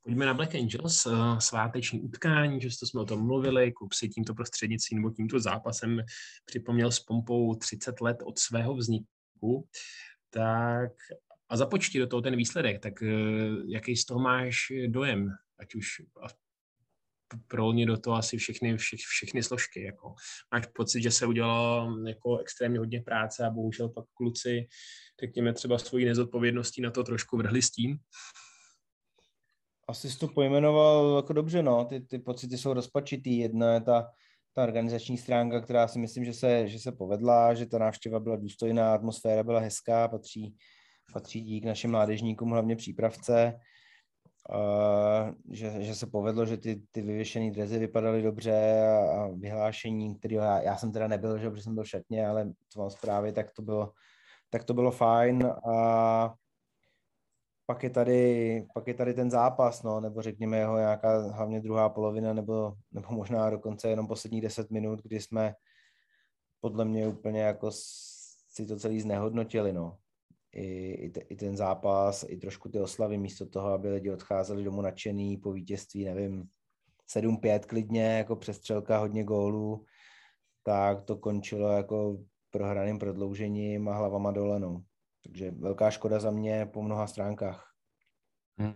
Pojďme 0.05 0.25
na 0.25 0.33
Black 0.33 0.55
Angels, 0.55 1.05
uh, 1.05 1.37
sváteční 1.37 2.01
utkání, 2.01 2.61
že 2.61 2.69
jsme 2.71 3.01
o 3.01 3.05
tom 3.05 3.25
mluvili, 3.25 3.71
klub 3.71 3.93
si 3.93 4.09
tímto 4.09 4.33
prostřednictvím 4.33 4.99
nebo 4.99 5.13
tímto 5.13 5.39
zápasem 5.39 6.01
připomněl 6.45 6.91
s 6.91 6.99
pompou 6.99 7.55
30 7.55 8.01
let 8.01 8.17
od 8.23 8.39
svého 8.39 8.75
vzniku, 8.75 9.67
tak 10.29 10.91
a 11.49 11.57
započti 11.57 11.99
do 11.99 12.07
toho 12.07 12.21
ten 12.21 12.35
výsledek, 12.35 12.81
tak 12.81 13.03
eh, 13.03 13.09
jaký 13.67 13.95
z 13.95 14.05
toho 14.05 14.19
máš 14.19 14.57
dojem, 14.87 15.29
ať 15.59 15.75
už 15.75 15.87
prolně 17.47 17.85
do 17.85 17.97
toho 17.97 18.15
asi 18.15 18.37
všechny, 18.37 18.77
vše, 18.77 18.97
všechny 18.97 19.43
složky. 19.43 19.83
Jako. 19.83 20.15
Máš 20.53 20.65
pocit, 20.75 21.01
že 21.01 21.11
se 21.11 21.25
udělalo 21.25 21.97
jako 22.07 22.37
extrémně 22.37 22.79
hodně 22.79 23.01
práce 23.01 23.45
a 23.45 23.49
bohužel 23.49 23.89
pak 23.89 24.05
kluci, 24.13 24.67
řekněme 25.21 25.53
třeba 25.53 25.77
svojí 25.77 26.05
nezodpovědností 26.05 26.81
na 26.81 26.91
to 26.91 27.03
trošku 27.03 27.37
vrhli 27.37 27.61
stín? 27.61 27.97
Asi 29.87 30.17
to 30.17 30.27
pojmenoval 30.27 31.15
jako 31.15 31.33
dobře, 31.33 31.63
no. 31.63 31.85
Ty, 31.85 32.01
ty 32.01 32.19
pocity 32.19 32.57
jsou 32.57 32.73
rozpačitý. 32.73 33.37
Jedna 33.37 33.73
je 33.73 33.81
ta, 33.81 34.11
ta 34.53 34.63
organizační 34.63 35.17
stránka, 35.17 35.61
která 35.61 35.87
si 35.87 35.99
myslím, 35.99 36.25
že 36.25 36.33
se, 36.33 36.67
že 36.67 36.79
se 36.79 36.91
povedla, 36.91 37.53
že 37.53 37.65
ta 37.65 37.77
návštěva 37.77 38.19
byla 38.19 38.35
důstojná, 38.35 38.93
atmosféra 38.93 39.43
byla 39.43 39.59
hezká, 39.59 40.07
patří, 40.07 40.55
patří 41.13 41.41
dík 41.41 41.65
našim 41.65 41.91
mládežníkům, 41.91 42.51
hlavně 42.51 42.75
přípravce, 42.75 43.59
uh, 44.49 45.33
že, 45.51 45.83
že 45.83 45.95
se 45.95 46.07
povedlo, 46.07 46.45
že 46.45 46.57
ty, 46.57 46.81
ty 46.91 47.01
vyvěšené 47.01 47.51
drezy 47.51 47.79
vypadaly 47.79 48.21
dobře 48.21 48.81
a, 48.81 49.21
a 49.21 49.27
vyhlášení, 49.27 50.15
který 50.15 50.35
já, 50.35 50.61
já 50.61 50.77
jsem 50.77 50.91
teda 50.91 51.07
nebyl, 51.07 51.37
že, 51.37 51.49
protože 51.49 51.63
jsem 51.63 51.75
byl 51.75 51.83
v 51.83 51.89
šatně, 51.89 52.27
ale 52.27 52.51
co 52.69 52.79
mám 52.79 52.89
zprávy, 52.89 53.33
tak 53.33 53.51
to 53.51 53.61
bylo, 53.61 53.91
tak 54.49 54.63
to 54.63 54.73
bylo 54.73 54.91
fajn 54.91 55.51
a 55.71 56.33
pak 57.65 57.83
je 57.83 57.89
tady, 57.89 58.67
pak 58.73 58.87
je 58.87 58.93
tady 58.93 59.13
ten 59.13 59.31
zápas, 59.31 59.83
no, 59.83 59.99
nebo 59.99 60.21
řekněme 60.21 60.57
jeho 60.57 60.77
nějaká 60.77 61.19
hlavně 61.19 61.61
druhá 61.61 61.89
polovina, 61.89 62.33
nebo, 62.33 62.73
nebo 62.91 63.07
možná 63.11 63.49
dokonce 63.49 63.89
jenom 63.89 64.07
posledních 64.07 64.41
deset 64.41 64.71
minut, 64.71 64.99
kdy 65.03 65.21
jsme 65.21 65.53
podle 66.61 66.85
mě 66.85 67.07
úplně 67.07 67.41
jako 67.41 67.69
si 68.51 68.65
to 68.67 68.77
celý 68.77 69.01
znehodnotili, 69.01 69.73
no 69.73 69.97
i, 70.55 70.91
i, 70.91 71.09
te, 71.09 71.19
i 71.19 71.35
ten 71.35 71.57
zápas, 71.57 72.25
i 72.27 72.37
trošku 72.37 72.69
ty 72.69 72.79
oslavy, 72.79 73.17
místo 73.17 73.45
toho, 73.45 73.67
aby 73.67 73.89
lidi 73.89 74.11
odcházeli 74.11 74.63
domů 74.63 74.81
nadšený 74.81 75.37
po 75.37 75.51
vítězství, 75.51 76.05
nevím, 76.05 76.43
7-5 77.15 77.59
klidně, 77.59 78.17
jako 78.17 78.35
přestřelka, 78.35 78.97
hodně 78.97 79.23
gólů, 79.23 79.85
tak 80.63 81.01
to 81.01 81.17
končilo 81.17 81.69
jako 81.69 82.17
prohraným 82.51 82.99
prodloužením 82.99 83.89
a 83.89 83.97
hlavama 83.97 84.31
dole, 84.31 84.59
no. 84.59 84.83
Takže 85.25 85.51
velká 85.51 85.91
škoda 85.91 86.19
za 86.19 86.31
mě 86.31 86.65
po 86.65 86.83
mnoha 86.83 87.07
stránkách. 87.07 87.71
Hmm. 88.57 88.73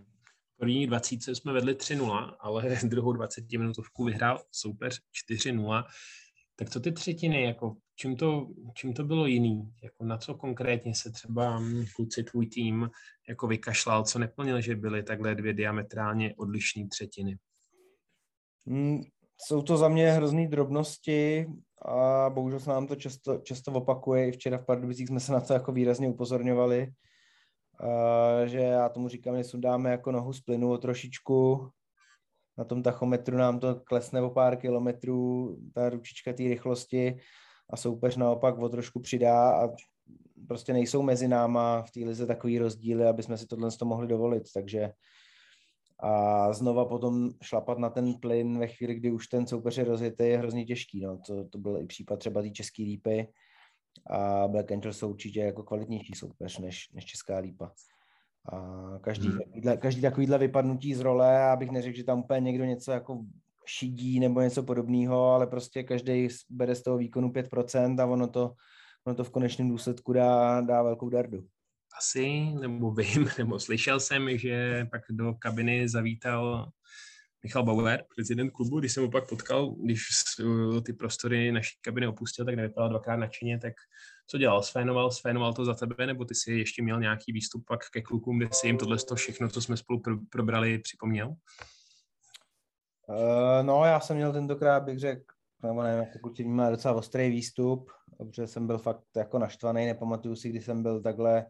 první 0.56 0.86
20 0.86 1.14
jsme 1.14 1.52
vedli 1.52 1.74
3-0, 1.74 2.36
ale 2.40 2.78
druhou 2.84 3.12
20 3.12 3.52
minutovku 3.52 4.04
vyhrál 4.04 4.42
soupeř 4.50 5.00
4-0. 5.30 5.84
Tak 6.56 6.70
co 6.70 6.80
ty 6.80 6.92
třetiny, 6.92 7.42
jako 7.42 7.76
čím 7.96 8.16
to, 8.16 8.48
čím 8.74 8.92
to 8.94 9.04
bylo 9.04 9.26
jiný? 9.26 9.74
Jako 9.82 10.04
na 10.04 10.18
co 10.18 10.34
konkrétně 10.34 10.94
se 10.94 11.10
třeba 11.10 11.62
kluci 11.96 12.22
tvůj 12.22 12.46
tým 12.46 12.90
jako 13.28 13.46
vykašlal, 13.46 14.04
co 14.04 14.18
neplnil, 14.18 14.60
že 14.60 14.76
byly 14.76 15.02
takhle 15.02 15.34
dvě 15.34 15.52
diametrálně 15.52 16.34
odlišné 16.34 16.88
třetiny? 16.88 17.38
Mm, 18.66 19.00
jsou 19.46 19.62
to 19.62 19.76
za 19.76 19.88
mě 19.88 20.12
hrozný 20.12 20.48
drobnosti 20.48 21.46
a 21.90 22.30
bohužel 22.30 22.60
se 22.60 22.70
nám 22.70 22.86
to 22.86 22.96
často, 22.96 23.38
často 23.38 23.72
opakuje. 23.72 24.28
I 24.28 24.32
včera 24.32 24.58
v 24.58 24.64
Pardubicích 24.66 25.08
jsme 25.08 25.20
se 25.20 25.32
na 25.32 25.40
to 25.40 25.52
jako 25.52 25.72
výrazně 25.72 26.08
upozorňovali, 26.08 26.92
a, 27.80 28.46
že 28.46 28.58
já 28.58 28.88
tomu 28.88 29.08
říkám, 29.08 29.36
že 29.36 29.44
sundáme 29.44 29.90
jako 29.90 30.12
nohu 30.12 30.32
z 30.32 30.40
plynu 30.40 30.70
o 30.70 30.78
trošičku, 30.78 31.68
na 32.58 32.64
tom 32.64 32.82
tachometru 32.82 33.36
nám 33.36 33.60
to 33.60 33.80
klesne 33.80 34.22
o 34.22 34.30
pár 34.30 34.56
kilometrů, 34.56 35.56
ta 35.74 35.88
ručička 35.88 36.32
té 36.32 36.42
rychlosti 36.42 37.16
a 37.70 37.76
soupeř 37.76 38.16
naopak 38.16 38.58
o 38.58 38.68
trošku 38.68 39.00
přidá. 39.00 39.50
A 39.50 39.68
prostě 40.48 40.72
nejsou 40.72 41.02
mezi 41.02 41.28
náma 41.28 41.82
v 41.82 41.90
té 41.90 42.00
lize 42.00 42.26
takový 42.26 42.58
rozdíly, 42.58 43.06
aby 43.06 43.22
jsme 43.22 43.38
si 43.38 43.46
tohle 43.46 43.70
to 43.70 43.84
mohli 43.84 44.06
dovolit, 44.06 44.42
takže 44.54 44.92
a 46.02 46.52
znova 46.52 46.84
potom 46.84 47.30
šlapat 47.42 47.78
na 47.78 47.90
ten 47.90 48.14
plyn 48.14 48.58
ve 48.58 48.66
chvíli, 48.66 48.94
kdy 48.94 49.10
už 49.10 49.26
ten 49.26 49.46
soupeř 49.46 49.78
je 49.78 49.84
rozjetý, 49.84 50.24
je 50.24 50.38
hrozně 50.38 50.64
těžký. 50.64 51.00
No. 51.00 51.18
To, 51.26 51.44
to 51.44 51.58
byl 51.58 51.78
i 51.78 51.86
případ 51.86 52.18
třeba 52.18 52.42
té 52.42 52.50
české 52.50 52.82
lípy 52.82 53.28
a 54.06 54.48
Black 54.48 54.72
Angels 54.72 54.98
jsou 54.98 55.10
určitě 55.10 55.40
jako 55.40 55.62
kvalitnější 55.62 56.12
soupeř 56.14 56.58
než, 56.58 56.90
než 56.92 57.04
česká 57.04 57.38
lípa. 57.38 57.72
A 58.52 58.98
každý, 59.00 59.28
hmm. 59.28 59.38
takovýhle, 59.38 59.76
každý 59.76 60.02
takovýhle 60.02 60.38
vypadnutí 60.38 60.94
z 60.94 61.00
role, 61.00 61.50
abych 61.50 61.70
neřekl, 61.70 61.96
že 61.96 62.04
tam 62.04 62.18
úplně 62.18 62.40
někdo 62.40 62.64
něco 62.64 62.92
jako 62.92 63.24
šidí 63.66 64.20
nebo 64.20 64.40
něco 64.40 64.62
podobného, 64.62 65.24
ale 65.24 65.46
prostě 65.46 65.82
každý 65.82 66.28
bere 66.50 66.74
z 66.74 66.82
toho 66.82 66.96
výkonu 66.96 67.28
5% 67.28 68.00
a 68.00 68.06
ono 68.06 68.28
to, 68.28 68.54
ono 69.06 69.16
to 69.16 69.24
v 69.24 69.30
konečném 69.30 69.68
důsledku 69.68 70.12
dá, 70.12 70.60
dá 70.60 70.82
velkou 70.82 71.08
dardu 71.08 71.46
asi, 71.98 72.40
nebo 72.60 72.90
vím, 72.94 73.28
nebo 73.38 73.60
slyšel 73.60 74.00
jsem, 74.00 74.38
že 74.38 74.86
pak 74.90 75.02
do 75.10 75.34
kabiny 75.34 75.88
zavítal 75.88 76.70
Michal 77.42 77.62
Bauer, 77.62 78.04
prezident 78.14 78.50
klubu, 78.50 78.80
když 78.80 78.92
jsem 78.92 79.02
ho 79.02 79.10
pak 79.10 79.28
potkal, 79.28 79.70
když 79.70 80.02
ty 80.84 80.92
prostory 80.92 81.52
naší 81.52 81.78
kabiny 81.80 82.06
opustil, 82.06 82.44
tak 82.44 82.54
nevypadal 82.54 82.88
dvakrát 82.88 83.16
nadšeně, 83.16 83.58
tak 83.58 83.72
co 84.26 84.38
dělal? 84.38 84.62
Sfénoval, 84.62 85.10
sfénoval 85.10 85.52
to 85.52 85.64
za 85.64 85.74
tebe, 85.74 86.06
nebo 86.06 86.24
ty 86.24 86.34
si 86.34 86.52
ještě 86.52 86.82
měl 86.82 87.00
nějaký 87.00 87.32
výstup 87.32 87.64
pak 87.66 87.80
ke 87.90 88.02
klukům, 88.02 88.38
kde 88.38 88.48
si 88.52 88.66
jim 88.66 88.78
tohle 88.78 88.96
to 88.98 89.14
všechno, 89.14 89.48
co 89.48 89.62
jsme 89.62 89.76
spolu 89.76 90.00
pro, 90.00 90.16
probrali, 90.30 90.78
připomněl? 90.78 91.28
Uh, 93.08 93.62
no, 93.62 93.84
já 93.84 94.00
jsem 94.00 94.16
měl 94.16 94.32
tentokrát, 94.32 94.80
bych 94.80 94.98
řekl, 94.98 95.24
nebo 95.62 95.82
nevím, 95.82 96.06
pokud 96.12 96.36
si 96.36 96.44
měl 96.44 96.70
docela 96.70 96.94
ostrý 96.94 97.30
výstup, 97.30 97.90
protože 98.18 98.46
jsem 98.46 98.66
byl 98.66 98.78
fakt 98.78 99.04
jako 99.16 99.38
naštvaný, 99.38 99.86
nepamatuju 99.86 100.36
si, 100.36 100.48
kdy 100.48 100.60
jsem 100.60 100.82
byl 100.82 101.02
takhle 101.02 101.46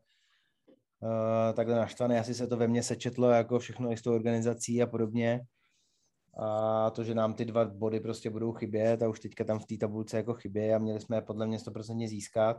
uh, 1.03 1.55
takhle 1.55 1.77
naštvaný. 1.77 2.17
Asi 2.17 2.35
se 2.35 2.47
to 2.47 2.57
ve 2.57 2.69
mně 2.69 2.83
sečetlo 2.83 3.31
jako 3.31 3.59
všechno 3.59 3.93
i 3.93 3.97
s 3.97 4.03
tou 4.03 4.15
organizací 4.15 4.83
a 4.83 4.87
podobně. 4.87 5.41
A 6.39 6.91
to, 6.91 7.05
že 7.05 7.15
nám 7.15 7.35
ty 7.35 7.45
dva 7.45 7.65
body 7.65 8.01
prostě 8.01 8.31
budou 8.31 8.53
chybět 8.53 9.03
a 9.03 9.09
už 9.09 9.21
teďka 9.21 9.45
tam 9.45 9.59
v 9.59 9.67
té 9.67 9.77
tabulce 9.77 10.17
jako 10.17 10.35
chybě 10.35 10.75
a 10.75 10.79
měli 10.79 11.01
jsme 11.01 11.23
podle 11.23 11.47
mě 11.47 11.59
100% 11.59 12.09
získat. 12.09 12.57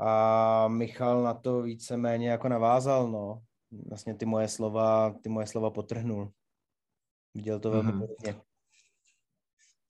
A 0.00 0.68
Michal 0.68 1.22
na 1.22 1.34
to 1.34 1.62
víceméně 1.62 2.30
jako 2.30 2.48
navázal, 2.48 3.10
no. 3.10 3.42
Vlastně 3.88 4.14
ty 4.14 4.26
moje 4.26 4.48
slova, 4.48 5.14
ty 5.22 5.28
moje 5.28 5.46
slova 5.46 5.70
potrhnul. 5.70 6.32
Viděl 7.34 7.60
to 7.60 7.70
velmi 7.70 7.92
mm-hmm. 7.92 8.40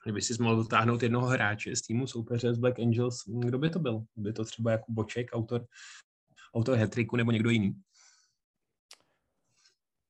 Kdyby 0.05 0.23
si 0.23 0.43
mohl 0.43 0.57
dotáhnout 0.57 1.03
jednoho 1.03 1.27
hráče 1.27 1.77
z 1.77 1.83
týmu 1.83 2.07
soupeře 2.07 2.55
z 2.55 2.59
Black 2.59 2.79
Angels, 2.79 3.17
kdo 3.27 3.59
by 3.59 3.71
to 3.71 3.79
byl? 3.79 4.05
By 4.17 4.33
to 4.33 4.45
třeba 4.45 4.71
jako 4.71 4.85
Boček, 4.89 5.31
autor 5.33 5.67
autor 6.55 6.77
hetriku 6.79 7.17
nebo 7.17 7.31
někdo 7.31 7.51
jiný? 7.51 7.75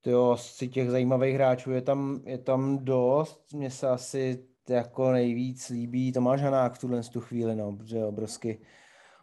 Jo, 0.07 0.37
z 0.37 0.69
těch 0.69 0.91
zajímavých 0.91 1.35
hráčů 1.35 1.71
je 1.71 1.83
tam, 1.83 2.21
je 2.25 2.39
tam 2.39 2.85
dost. 2.85 3.53
Mně 3.53 3.71
se 3.71 3.89
asi 3.89 4.47
jako 4.69 5.13
nejvíc 5.13 5.69
líbí 5.69 6.13
Tomáš 6.13 6.41
Hanák 6.41 6.75
v 6.75 6.79
tuhle 6.79 7.03
tu 7.03 7.21
chvíli, 7.21 7.57
no, 7.57 7.77
protože 7.77 7.97
je 7.97 8.07
obrovsky, 8.07 8.61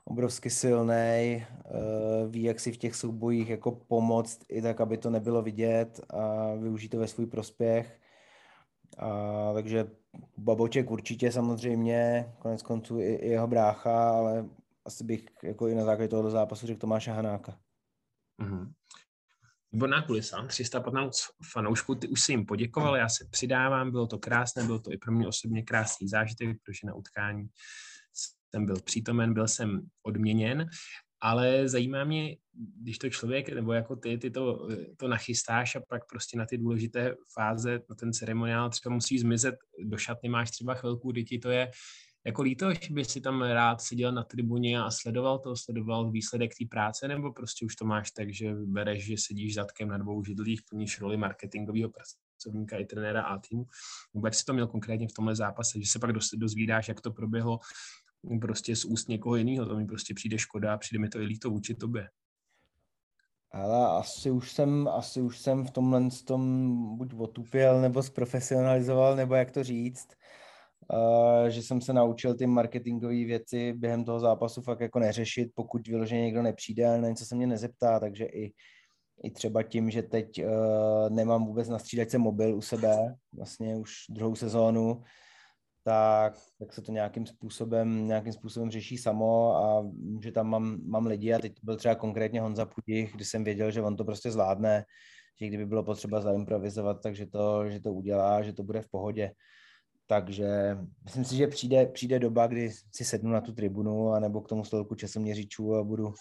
obrovsky 0.05 0.49
silný, 0.49 1.45
uh, 1.65 2.31
ví, 2.31 2.43
jak 2.43 2.59
si 2.59 2.71
v 2.71 2.77
těch 2.77 2.95
soubojích 2.95 3.49
jako 3.49 3.71
pomoct, 3.71 4.45
i 4.49 4.61
tak, 4.61 4.81
aby 4.81 4.97
to 4.97 5.09
nebylo 5.09 5.41
vidět 5.41 6.01
a 6.09 6.53
využít 6.55 6.89
to 6.89 6.99
ve 6.99 7.07
svůj 7.07 7.25
prospěch. 7.25 7.99
A, 8.97 9.51
takže 9.53 9.91
Baboček 10.37 10.91
určitě 10.91 11.31
samozřejmě, 11.31 12.33
konec 12.39 12.61
konců 12.61 12.99
i, 12.99 13.13
i 13.13 13.29
jeho 13.29 13.47
brácha, 13.47 14.09
ale 14.09 14.45
asi 14.85 15.03
bych 15.03 15.25
jako 15.43 15.67
i 15.67 15.75
na 15.75 15.85
základě 15.85 16.07
tohoto 16.07 16.29
zápasu 16.29 16.67
řekl 16.67 16.79
Tomáše 16.79 17.11
Hanáka. 17.11 17.59
Mm-hmm. 18.41 18.71
Výborná 19.71 20.01
kulisa, 20.01 20.45
315 20.47 21.21
fanoušků, 21.53 21.95
ty 21.95 22.07
už 22.07 22.21
si 22.21 22.31
jim 22.31 22.45
poděkoval, 22.45 22.95
já 22.95 23.09
se 23.09 23.25
přidávám, 23.31 23.91
bylo 23.91 24.07
to 24.07 24.19
krásné, 24.19 24.63
bylo 24.63 24.79
to 24.79 24.91
i 24.91 24.97
pro 24.97 25.11
mě 25.11 25.27
osobně 25.27 25.63
krásný 25.63 26.07
zážitek, 26.07 26.50
protože 26.50 26.88
na 26.88 26.93
utkání 26.93 27.47
jsem 28.51 28.65
byl 28.65 28.75
přítomen, 28.75 29.33
byl 29.33 29.47
jsem 29.47 29.81
odměněn, 30.03 30.69
ale 31.21 31.69
zajímá 31.69 32.03
mě, 32.03 32.38
když 32.81 32.97
to 32.97 33.09
člověk, 33.09 33.50
nebo 33.50 33.73
jako 33.73 33.95
ty, 33.95 34.17
ty 34.17 34.31
to, 34.31 34.67
to 34.97 35.07
nachystáš 35.07 35.75
a 35.75 35.81
pak 35.89 36.07
prostě 36.09 36.38
na 36.38 36.45
ty 36.45 36.57
důležité 36.57 37.15
fáze, 37.33 37.79
na 37.89 37.95
ten 37.95 38.13
ceremoniál 38.13 38.69
třeba 38.69 38.95
musí 38.95 39.19
zmizet 39.19 39.55
do 39.83 39.97
šatny, 39.97 40.29
máš 40.29 40.51
třeba 40.51 40.73
chvilku, 40.73 41.11
kdy 41.11 41.23
ti 41.23 41.39
to 41.39 41.50
je 41.50 41.71
jako 42.25 42.41
líto, 42.41 42.73
že 42.73 42.93
by 42.93 43.05
si 43.05 43.21
tam 43.21 43.41
rád 43.41 43.81
seděl 43.81 44.11
na 44.11 44.23
tribuně 44.23 44.81
a 44.81 44.91
sledoval 44.91 45.39
to, 45.39 45.55
sledoval 45.55 46.11
výsledek 46.11 46.51
té 46.59 46.65
práce, 46.69 47.07
nebo 47.07 47.33
prostě 47.33 47.65
už 47.65 47.75
to 47.75 47.85
máš 47.85 48.11
tak, 48.11 48.33
že 48.33 48.53
bereš, 48.53 49.05
že 49.05 49.15
sedíš 49.17 49.53
zadkem 49.53 49.87
na 49.87 49.97
dvou 49.97 50.23
židlích, 50.23 50.61
plníš 50.69 51.01
roli 51.01 51.17
marketingového 51.17 51.89
pracovníka 51.89 52.77
i 52.77 52.85
trenéra 52.85 53.23
a 53.23 53.37
týmu. 53.37 53.65
Nebo 54.13 54.27
jak 54.27 54.33
jsi 54.33 54.45
to 54.45 54.53
měl 54.53 54.67
konkrétně 54.67 55.07
v 55.07 55.13
tomhle 55.13 55.35
zápase, 55.35 55.79
že 55.79 55.91
se 55.91 55.99
pak 55.99 56.11
dozvídáš, 56.33 56.87
jak 56.87 57.01
to 57.01 57.11
proběhlo 57.11 57.59
prostě 58.41 58.75
z 58.75 58.85
úst 58.85 59.09
někoho 59.09 59.35
jiného, 59.35 59.65
to 59.65 59.75
mi 59.75 59.85
prostě 59.85 60.13
přijde 60.13 60.37
škoda, 60.37 60.77
přijde 60.77 60.99
mi 60.99 61.09
to 61.09 61.19
i 61.19 61.23
líto 61.23 61.49
vůči 61.49 61.75
tobě. 61.75 62.09
Ale 63.51 63.99
asi 63.99 64.31
už 64.31 64.51
jsem, 64.51 64.87
asi 64.87 65.21
už 65.21 65.39
jsem 65.39 65.65
v 65.65 65.71
tomhle 65.71 66.09
tom 66.25 66.97
buď 66.97 67.13
otupěl, 67.17 67.81
nebo 67.81 68.03
zprofesionalizoval, 68.03 69.15
nebo 69.15 69.35
jak 69.35 69.51
to 69.51 69.63
říct 69.63 70.07
že 71.47 71.61
jsem 71.61 71.81
se 71.81 71.93
naučil 71.93 72.35
ty 72.35 72.47
marketingové 72.47 73.13
věci 73.13 73.73
během 73.73 74.03
toho 74.03 74.19
zápasu 74.19 74.61
fakt 74.61 74.79
jako 74.79 75.00
neřešit, 75.00 75.51
pokud 75.55 75.88
vyloženě 75.88 76.21
někdo 76.21 76.41
nepřijde, 76.41 76.97
na 76.97 77.07
něco 77.07 77.25
se 77.25 77.35
mě 77.35 77.47
nezeptá, 77.47 78.00
takže 78.00 78.25
i, 78.25 78.53
i 79.23 79.31
třeba 79.31 79.63
tím, 79.63 79.89
že 79.89 80.01
teď 80.01 80.43
uh, 80.43 81.09
nemám 81.09 81.45
vůbec 81.45 81.69
na 81.69 81.79
střídačce 81.79 82.17
mobil 82.17 82.55
u 82.55 82.61
sebe, 82.61 83.15
vlastně 83.33 83.77
už 83.77 83.91
druhou 84.09 84.35
sezónu, 84.35 85.03
tak, 85.83 86.33
tak 86.59 86.73
se 86.73 86.81
to 86.81 86.91
nějakým 86.91 87.25
způsobem, 87.25 88.07
nějakým 88.07 88.33
způsobem 88.33 88.71
řeší 88.71 88.97
samo 88.97 89.55
a 89.55 89.91
že 90.23 90.31
tam 90.31 90.47
mám, 90.47 90.77
mám 90.85 91.05
lidi 91.05 91.33
a 91.33 91.39
teď 91.39 91.53
byl 91.63 91.75
třeba 91.75 91.95
konkrétně 91.95 92.41
Honza 92.41 92.65
Pudich, 92.65 93.13
kdy 93.15 93.25
jsem 93.25 93.43
věděl, 93.43 93.71
že 93.71 93.81
on 93.81 93.95
to 93.95 94.05
prostě 94.05 94.31
zvládne, 94.31 94.85
že 95.41 95.47
kdyby 95.47 95.65
bylo 95.65 95.83
potřeba 95.83 96.21
zaimprovizovat, 96.21 97.01
takže 97.03 97.25
to, 97.25 97.69
že 97.69 97.79
to 97.79 97.93
udělá, 97.93 98.41
že 98.41 98.53
to 98.53 98.63
bude 98.63 98.81
v 98.81 98.89
pohodě. 98.91 99.31
Takže 100.12 100.77
myslím 101.03 101.25
si, 101.25 101.36
že 101.36 101.48
přijde, 101.48 101.86
přijde 101.86 102.20
doba, 102.20 102.48
kdy 102.48 102.72
si 102.91 103.06
sednu 103.06 103.32
na 103.32 103.41
tu 103.41 103.51
tribunu 103.51 104.10
anebo 104.10 104.41
k 104.41 104.48
tomu 104.48 104.65
stolku 104.65 104.96
časoměřičů 104.96 105.75
a 105.75 105.84
budu, 105.84 106.13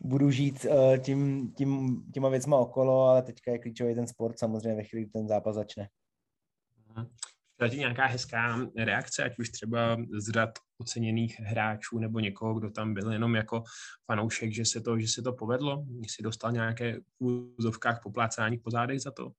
budu 0.00 0.30
žít 0.30 0.66
uh, 0.70 0.96
tím, 0.98 1.52
tím, 1.52 2.02
těma 2.14 2.28
věcma 2.28 2.56
okolo, 2.56 3.04
ale 3.04 3.22
teďka 3.22 3.50
je 3.50 3.58
klíčový 3.58 3.94
ten 3.94 4.06
sport 4.06 4.38
samozřejmě 4.38 4.74
ve 4.74 4.84
chvíli, 4.84 5.04
kdy 5.04 5.12
ten 5.12 5.28
zápas 5.28 5.54
začne. 5.54 5.88
Tady 7.56 7.78
nějaká 7.78 8.06
hezká 8.06 8.58
reakce, 8.76 9.24
ať 9.24 9.38
už 9.38 9.50
třeba 9.50 9.96
z 10.18 10.32
řad 10.32 10.50
oceněných 10.78 11.40
hráčů 11.40 11.98
nebo 11.98 12.20
někoho, 12.20 12.54
kdo 12.54 12.70
tam 12.70 12.94
byl 12.94 13.12
jenom 13.12 13.34
jako 13.34 13.62
fanoušek, 14.06 14.52
že 14.52 14.64
se 14.64 14.80
to, 14.80 14.98
že 14.98 15.08
se 15.08 15.22
to 15.22 15.32
povedlo? 15.32 15.84
Jsi 16.06 16.22
dostal 16.22 16.52
nějaké 16.52 17.00
v 17.20 17.24
úzovkách 17.58 18.00
poplácání 18.02 18.58
po 18.58 18.70
zádech 18.70 19.00
za 19.00 19.10
to? 19.10 19.30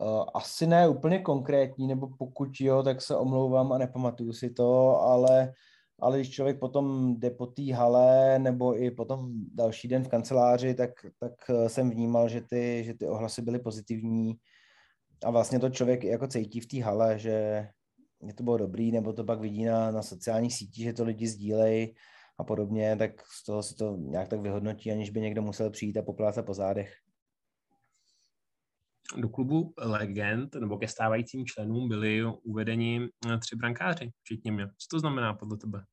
Uh, 0.00 0.24
asi 0.34 0.66
ne 0.66 0.88
úplně 0.88 1.18
konkrétní, 1.18 1.86
nebo 1.86 2.08
pokud 2.18 2.48
jo, 2.60 2.82
tak 2.82 3.02
se 3.02 3.16
omlouvám 3.16 3.72
a 3.72 3.78
nepamatuju 3.78 4.32
si 4.32 4.50
to, 4.50 5.00
ale, 5.00 5.52
ale 6.00 6.18
když 6.18 6.30
člověk 6.30 6.58
potom 6.58 7.14
jde 7.18 7.30
po 7.30 7.46
té 7.46 7.74
hale 7.74 8.38
nebo 8.38 8.82
i 8.82 8.90
potom 8.90 9.32
další 9.54 9.88
den 9.88 10.04
v 10.04 10.08
kanceláři, 10.08 10.74
tak, 10.74 10.90
tak 11.20 11.32
eh, 11.50 11.68
jsem 11.68 11.90
vnímal, 11.90 12.28
že 12.28 12.40
ty, 12.40 12.82
že 12.84 12.94
ty 12.94 13.08
ohlasy 13.08 13.42
byly 13.42 13.58
pozitivní 13.58 14.34
a 15.24 15.30
vlastně 15.30 15.58
to 15.58 15.70
člověk 15.70 16.04
jako 16.04 16.26
cítí 16.26 16.60
v 16.60 16.66
té 16.66 16.82
hale, 16.82 17.18
že, 17.18 17.68
že 18.26 18.34
to 18.34 18.42
bylo 18.42 18.56
dobrý, 18.56 18.92
nebo 18.92 19.12
to 19.12 19.24
pak 19.24 19.40
vidí 19.40 19.64
na, 19.64 19.90
na 19.90 20.02
sociálních 20.02 20.54
sítích, 20.54 20.84
že 20.84 20.92
to 20.92 21.04
lidi 21.04 21.26
sdílejí 21.26 21.94
a 22.38 22.44
podobně, 22.44 22.96
tak 22.96 23.10
z 23.26 23.44
toho 23.44 23.62
si 23.62 23.74
to 23.74 23.96
nějak 23.96 24.28
tak 24.28 24.40
vyhodnotí, 24.40 24.92
aniž 24.92 25.10
by 25.10 25.20
někdo 25.20 25.42
musel 25.42 25.70
přijít 25.70 25.96
a 25.96 26.02
poplácat 26.02 26.46
po 26.46 26.54
zádech. 26.54 26.94
Do 29.16 29.28
klubu 29.28 29.74
legend 29.78 30.54
nebo 30.54 30.78
ke 30.78 30.88
stávajícím 30.88 31.46
členům 31.46 31.88
byli 31.88 32.24
uvedeni 32.24 33.08
eh, 33.26 33.38
tři 33.38 33.56
brankáři, 33.56 34.10
včetně 34.22 34.52
mě. 34.52 34.66
Co 34.66 34.86
to 34.90 35.00
znamená 35.00 35.34
podle 35.34 35.56
tebe? 35.56 35.84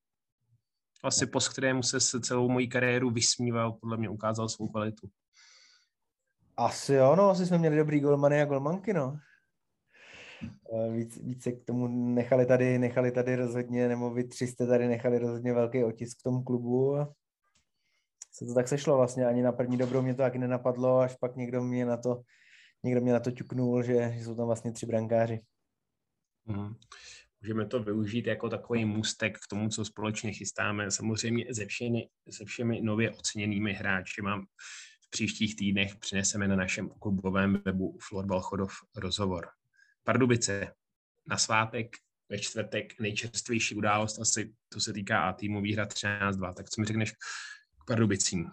Asi 1.03 1.25
post, 1.25 1.47
kterému 1.47 1.83
se 1.83 2.21
celou 2.21 2.49
mojí 2.49 2.69
kariéru 2.69 3.09
vysmíval, 3.09 3.71
podle 3.71 3.97
mě 3.97 4.09
ukázal 4.09 4.49
svou 4.49 4.67
kvalitu. 4.67 5.09
Asi 6.57 6.93
jo, 6.93 7.15
no, 7.15 7.29
asi 7.29 7.45
jsme 7.45 7.57
měli 7.57 7.77
dobrý 7.77 7.99
golmany 7.99 8.41
a 8.41 8.45
golmanky, 8.45 8.93
no. 8.93 9.19
Eh, 10.73 10.91
víc, 10.91 11.17
více 11.17 11.51
k 11.51 11.65
tomu 11.65 11.87
nechali 11.87 12.45
tady, 12.45 12.77
nechali 12.77 13.11
tady 13.11 13.35
rozhodně, 13.35 13.87
nebo 13.87 14.13
vy 14.13 14.23
tři 14.23 14.47
jste 14.47 14.67
tady 14.67 14.87
nechali 14.87 15.19
rozhodně 15.19 15.53
velký 15.53 15.83
otisk 15.83 16.19
v 16.19 16.23
tom 16.23 16.43
klubu. 16.43 16.97
Se 18.31 18.45
to 18.45 18.53
tak 18.53 18.67
sešlo 18.67 18.97
vlastně, 18.97 19.25
ani 19.25 19.41
na 19.41 19.51
první 19.51 19.77
dobrou 19.77 20.01
mě 20.01 20.13
to 20.13 20.21
taky 20.21 20.37
nenapadlo, 20.37 20.99
až 20.99 21.15
pak 21.15 21.35
někdo 21.35 21.63
mě 21.63 21.85
na 21.85 21.97
to, 21.97 22.21
někdo 22.83 23.01
mě 23.01 23.13
na 23.13 23.19
to 23.19 23.31
ťuknul, 23.31 23.83
že, 23.83 24.13
že 24.17 24.23
jsou 24.23 24.35
tam 24.35 24.45
vlastně 24.45 24.71
tři 24.71 24.85
brankáři. 24.85 25.39
Mm. 26.45 26.75
Můžeme 27.41 27.65
to 27.65 27.83
využít 27.83 28.27
jako 28.27 28.49
takový 28.49 28.85
můstek 28.85 29.37
k 29.37 29.47
tomu, 29.49 29.69
co 29.69 29.85
společně 29.85 30.33
chystáme. 30.33 30.91
Samozřejmě 30.91 31.55
se 31.55 31.65
všemi, 31.65 32.09
se 32.29 32.45
všemi 32.45 32.81
nově 32.81 33.11
oceněnými 33.11 33.73
hráči 33.73 34.21
mám 34.21 34.45
v 35.01 35.09
příštích 35.09 35.55
týdnech 35.55 35.95
přineseme 35.95 36.47
na 36.47 36.55
našem 36.55 36.89
klubovém 36.89 37.61
webu 37.65 37.97
Florbal 38.01 38.41
Chodov 38.41 38.71
rozhovor. 38.95 39.47
Pardubice 40.03 40.73
na 41.27 41.37
svátek 41.37 41.95
ve 42.29 42.39
čtvrtek 42.39 42.99
nejčerstvější 42.99 43.75
událost 43.75 44.19
asi, 44.19 44.53
to 44.69 44.79
se 44.79 44.93
týká 44.93 45.21
A 45.21 45.33
týmu 45.33 45.61
výhra 45.61 45.85
13-2. 45.85 46.53
Tak 46.53 46.69
co 46.69 46.81
mi 46.81 46.87
řekneš 46.87 47.11
k 47.11 47.85
Pardubicím? 47.87 48.51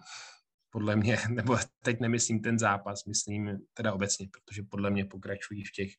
Podle 0.73 0.95
mě, 0.95 1.17
nebo 1.29 1.57
teď 1.83 1.99
nemyslím 1.99 2.41
ten 2.41 2.59
zápas, 2.59 3.05
myslím 3.05 3.59
teda 3.73 3.93
obecně, 3.93 4.27
protože 4.31 4.63
podle 4.63 4.89
mě 4.91 5.05
pokračují 5.05 5.63
v 5.63 5.71
těch 5.71 5.89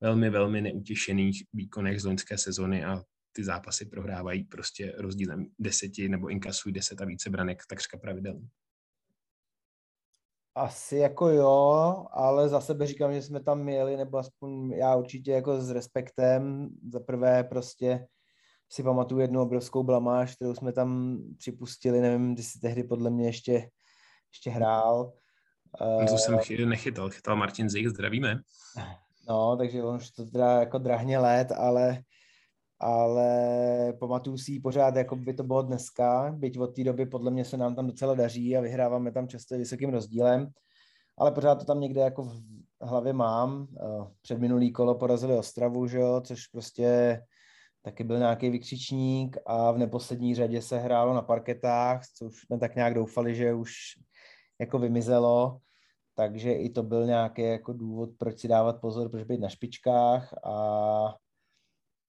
velmi, 0.00 0.30
velmi 0.30 0.60
neutěšených 0.60 1.44
výkonech 1.52 2.00
z 2.00 2.04
loňské 2.04 2.38
sezony 2.38 2.84
a 2.84 3.02
ty 3.32 3.44
zápasy 3.44 3.86
prohrávají 3.86 4.44
prostě 4.44 4.94
rozdílem 4.98 5.46
deseti 5.58 6.08
nebo 6.08 6.28
inkasují 6.28 6.72
deset 6.72 7.00
a 7.00 7.04
více 7.04 7.30
branek 7.30 7.62
takřka 7.68 7.98
pravidelně. 7.98 8.48
Asi 10.56 10.96
jako 10.96 11.28
jo, 11.28 12.06
ale 12.10 12.48
za 12.48 12.60
sebe 12.60 12.86
říkám, 12.86 13.12
že 13.12 13.22
jsme 13.22 13.42
tam 13.42 13.62
měli, 13.62 13.96
nebo 13.96 14.18
aspoň 14.18 14.70
já 14.70 14.96
určitě 14.96 15.32
jako 15.32 15.60
s 15.60 15.70
respektem. 15.70 16.68
Za 16.92 17.00
prvé 17.00 17.44
prostě 17.44 18.06
si 18.72 18.82
pamatuju 18.82 19.20
jednu 19.20 19.42
obrovskou 19.42 19.82
blamáž, 19.82 20.34
kterou 20.34 20.54
jsme 20.54 20.72
tam 20.72 21.18
připustili, 21.38 22.00
nevím, 22.00 22.34
když 22.34 22.46
si 22.46 22.60
tehdy 22.60 22.84
podle 22.84 23.10
mě 23.10 23.26
ještě, 23.26 23.68
ještě 24.34 24.50
hrál. 24.50 25.12
No 25.80 26.06
to 26.08 26.18
jsem 26.18 26.34
eh, 26.34 26.66
nechytal, 26.66 27.10
chytal 27.10 27.36
Martin 27.36 27.70
Zich, 27.70 27.88
zdravíme. 27.88 28.40
No, 29.28 29.56
takže 29.56 29.82
on 29.82 29.96
už 29.96 30.10
to 30.10 30.26
teda 30.26 30.60
jako 30.60 30.78
drahně 30.78 31.18
let, 31.18 31.52
ale 31.52 32.02
ale 32.80 33.92
pamatuju 34.00 34.38
si 34.38 34.60
pořád, 34.60 34.96
jako 34.96 35.16
by 35.16 35.34
to 35.34 35.42
bylo 35.42 35.62
dneska, 35.62 36.34
byť 36.36 36.58
od 36.58 36.66
té 36.66 36.84
doby 36.84 37.06
podle 37.06 37.30
mě 37.30 37.44
se 37.44 37.56
nám 37.56 37.74
tam 37.74 37.86
docela 37.86 38.14
daří 38.14 38.56
a 38.56 38.60
vyhráváme 38.60 39.12
tam 39.12 39.28
často 39.28 39.58
vysokým 39.58 39.90
rozdílem, 39.90 40.48
ale 41.18 41.32
pořád 41.32 41.54
to 41.54 41.64
tam 41.64 41.80
někde 41.80 42.00
jako 42.00 42.22
v 42.22 42.34
hlavě 42.80 43.12
mám. 43.12 43.66
Eh, 43.76 44.06
před 44.22 44.38
minulý 44.38 44.72
kolo 44.72 44.94
porazili 44.94 45.38
Ostravu, 45.38 45.86
že 45.86 45.98
jo, 45.98 46.20
což 46.24 46.46
prostě 46.46 47.20
taky 47.82 48.04
byl 48.04 48.18
nějaký 48.18 48.50
vykřičník 48.50 49.36
a 49.46 49.72
v 49.72 49.78
neposlední 49.78 50.34
řadě 50.34 50.62
se 50.62 50.78
hrálo 50.78 51.14
na 51.14 51.22
parketách, 51.22 52.02
což 52.16 52.34
jsme 52.40 52.58
tak 52.58 52.74
nějak 52.74 52.94
doufali, 52.94 53.34
že 53.34 53.54
už 53.54 53.72
jako 54.60 54.78
vymizelo, 54.78 55.60
takže 56.14 56.52
i 56.52 56.70
to 56.70 56.82
byl 56.82 57.06
nějaký 57.06 57.42
jako 57.42 57.72
důvod, 57.72 58.10
proč 58.18 58.38
si 58.38 58.48
dávat 58.48 58.80
pozor, 58.80 59.08
proč 59.10 59.24
být 59.24 59.40
na 59.40 59.48
špičkách 59.48 60.34
a 60.44 61.14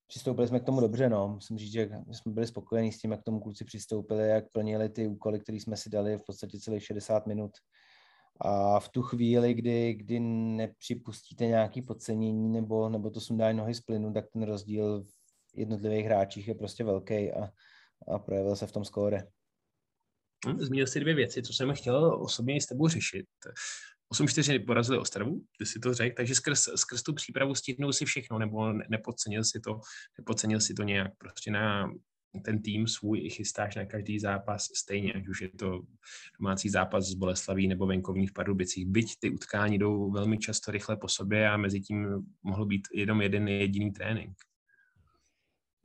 přistoupili 0.08 0.48
jsme 0.48 0.60
k 0.60 0.64
tomu 0.64 0.82
dobře, 0.82 1.10
no. 1.10 1.28
Musím 1.28 1.58
říct, 1.58 1.72
že 1.72 1.90
jsme 2.12 2.32
byli 2.32 2.48
spokojení 2.48 2.92
s 2.92 3.00
tím, 3.00 3.12
jak 3.12 3.24
tomu 3.24 3.40
kluci 3.40 3.66
přistoupili, 3.66 4.28
jak 4.28 4.52
plnili 4.52 4.90
ty 4.90 5.08
úkoly, 5.08 5.40
které 5.40 5.56
jsme 5.56 5.78
si 5.78 5.90
dali 5.90 6.18
v 6.18 6.26
podstatě 6.26 6.60
celých 6.60 6.86
60 6.86 7.28
minut. 7.28 7.52
A 8.42 8.80
v 8.80 8.90
tu 8.90 9.02
chvíli, 9.02 9.54
kdy, 9.54 9.94
kdy 9.94 10.20
nepřipustíte 10.20 11.46
nějaký 11.46 11.82
podcenění 11.82 12.52
nebo, 12.52 12.90
nebo 12.90 13.10
to 13.10 13.22
sundání 13.22 13.58
nohy 13.58 13.74
z 13.74 13.82
plynu, 13.82 14.14
tak 14.14 14.26
ten 14.34 14.44
rozdíl 14.44 15.04
v 15.04 15.10
jednotlivých 15.56 16.06
hráčích 16.06 16.48
je 16.48 16.56
prostě 16.56 16.84
velký 16.84 17.32
a, 17.32 17.50
a 18.08 18.20
projevil 18.20 18.56
se 18.56 18.68
v 18.68 18.72
tom 18.72 18.86
skóre. 18.86 19.28
Zmínil 20.60 20.88
jsi 20.88 21.00
dvě 21.00 21.16
věci, 21.16 21.44
co 21.44 21.54
jsem 21.54 21.74
chtěl 21.74 22.22
osobně 22.22 22.62
s 22.62 22.66
tebou 22.66 22.88
řešit. 22.88 23.26
8-4 24.14 24.66
porazili 24.66 24.98
Ostravu, 24.98 25.42
ty 25.58 25.66
si 25.66 25.80
to 25.80 25.94
řekl, 25.94 26.16
takže 26.16 26.36
skrz, 26.36 26.70
skrz 26.76 27.04
tu 27.04 27.14
přípravu 27.14 27.56
stihnou 27.56 27.92
si 27.92 28.06
všechno, 28.06 28.40
nebo 28.40 28.74
nepodcenil 28.74 29.44
si 29.44 29.60
to, 29.60 29.80
nepodcenil 30.18 30.60
si 30.60 30.74
to 30.74 30.84
nějak 30.84 31.12
prostě 31.18 31.52
na 31.52 31.92
ten 32.46 32.62
tým 32.62 32.88
svůj 32.88 33.30
chystáš 33.30 33.76
na 33.76 33.86
každý 33.86 34.20
zápas 34.20 34.68
stejně, 34.76 35.14
ať 35.14 35.28
už 35.28 35.42
je 35.42 35.50
to 35.50 35.82
domácí 36.40 36.70
zápas 36.70 37.06
z 37.06 37.14
Boleslaví 37.14 37.68
nebo 37.68 37.86
venkovních 37.86 38.32
Pardubicích. 38.32 38.86
Byť 38.86 39.20
ty 39.20 39.30
utkání 39.30 39.78
jdou 39.78 40.12
velmi 40.12 40.38
často 40.38 40.72
rychle 40.72 40.98
po 40.98 41.08
sobě 41.08 41.50
a 41.50 41.58
mezi 41.58 41.82
tím 41.82 42.26
mohl 42.44 42.66
být 42.66 42.88
jenom 42.94 43.22
jeden 43.22 43.48
jediný 43.48 43.92
trénink. 43.92 44.38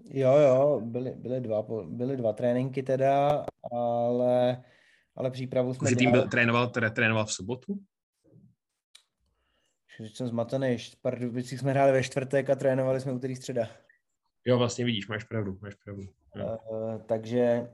Jo, 0.04 0.36
jo, 0.36 0.80
byly, 0.84 1.14
byly, 1.16 1.40
dva, 1.40 1.66
byly 1.84 2.16
dva 2.16 2.32
tréninky 2.32 2.82
teda, 2.82 3.44
ale, 3.72 4.64
ale 5.16 5.30
přípravu 5.30 5.74
jsme... 5.74 5.90
Už 5.90 5.96
tým 5.96 6.10
byl, 6.10 6.28
trénoval, 6.28 6.68
teda, 6.68 6.90
trénoval 6.90 7.24
v 7.24 7.32
sobotu? 7.32 7.80
že 10.06 10.14
jsem 10.14 10.28
zmatený. 10.28 10.78
V 10.78 10.96
Pardubicích 10.96 11.58
jsme 11.58 11.70
hráli 11.70 11.92
ve 11.92 12.02
čtvrtek 12.02 12.50
a 12.50 12.54
trénovali 12.54 13.00
jsme 13.00 13.12
úterý 13.12 13.36
středa. 13.36 13.68
Jo, 14.46 14.58
vlastně 14.58 14.84
vidíš, 14.84 15.08
máš 15.08 15.24
pravdu, 15.24 15.58
máš 15.62 15.74
pravdu. 15.74 16.02
Uh, 16.36 17.02
takže 17.06 17.70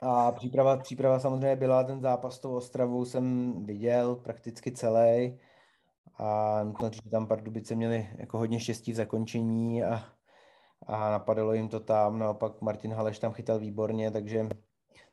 a 0.00 0.32
příprava, 0.32 0.76
příprava 0.76 1.20
samozřejmě 1.20 1.56
byla, 1.56 1.84
ten 1.84 2.00
zápas 2.00 2.36
s 2.36 2.38
tou 2.38 2.54
Ostravou 2.54 3.04
jsem 3.04 3.54
viděl 3.64 4.16
prakticky 4.16 4.72
celý 4.72 5.38
a 6.18 6.60
nutno 6.64 6.90
říct, 6.90 7.04
že 7.04 7.10
tam 7.10 7.26
Pardubice 7.26 7.74
měli 7.74 8.08
jako 8.18 8.38
hodně 8.38 8.60
štěstí 8.60 8.92
v 8.92 8.96
zakončení 8.96 9.84
a, 9.84 10.04
a 10.86 11.10
napadalo 11.10 11.52
jim 11.52 11.68
to 11.68 11.80
tam, 11.80 12.18
naopak 12.18 12.60
Martin 12.60 12.92
Haleš 12.92 13.18
tam 13.18 13.32
chytal 13.32 13.58
výborně, 13.58 14.10
takže, 14.10 14.48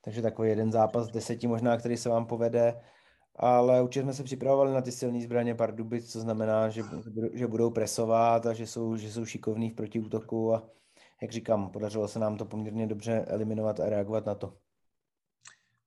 takže 0.01 0.21
takový 0.21 0.49
jeden 0.49 0.71
zápas 0.71 1.06
z 1.06 1.12
deseti 1.12 1.47
možná, 1.47 1.78
který 1.78 1.97
se 1.97 2.10
vám 2.10 2.25
povede 2.25 2.82
ale 3.36 3.82
určitě 3.82 4.04
jsme 4.04 4.13
se 4.13 4.23
připravovali 4.23 4.73
na 4.73 4.82
ty 4.82 4.91
silné 4.91 5.21
zbraně 5.21 5.56
Pardubic, 5.56 6.12
co 6.12 6.19
znamená, 6.19 6.69
že, 6.69 6.84
že 7.34 7.47
budou 7.47 7.71
presovat 7.71 8.45
a 8.45 8.54
že 8.54 8.67
jsou, 8.67 8.97
že 8.97 9.12
jsou 9.12 9.25
šikovní 9.25 9.69
v 9.69 9.73
protiútoku 9.73 10.54
a 10.54 10.69
jak 11.21 11.32
říkám, 11.32 11.69
podařilo 11.69 12.08
se 12.08 12.19
nám 12.19 12.38
to 12.38 12.45
poměrně 12.45 12.88
dobře 12.88 13.25
eliminovat 13.28 13.80
a 13.80 13.89
reagovat 13.89 14.25
na 14.25 14.36
to. 14.36 14.58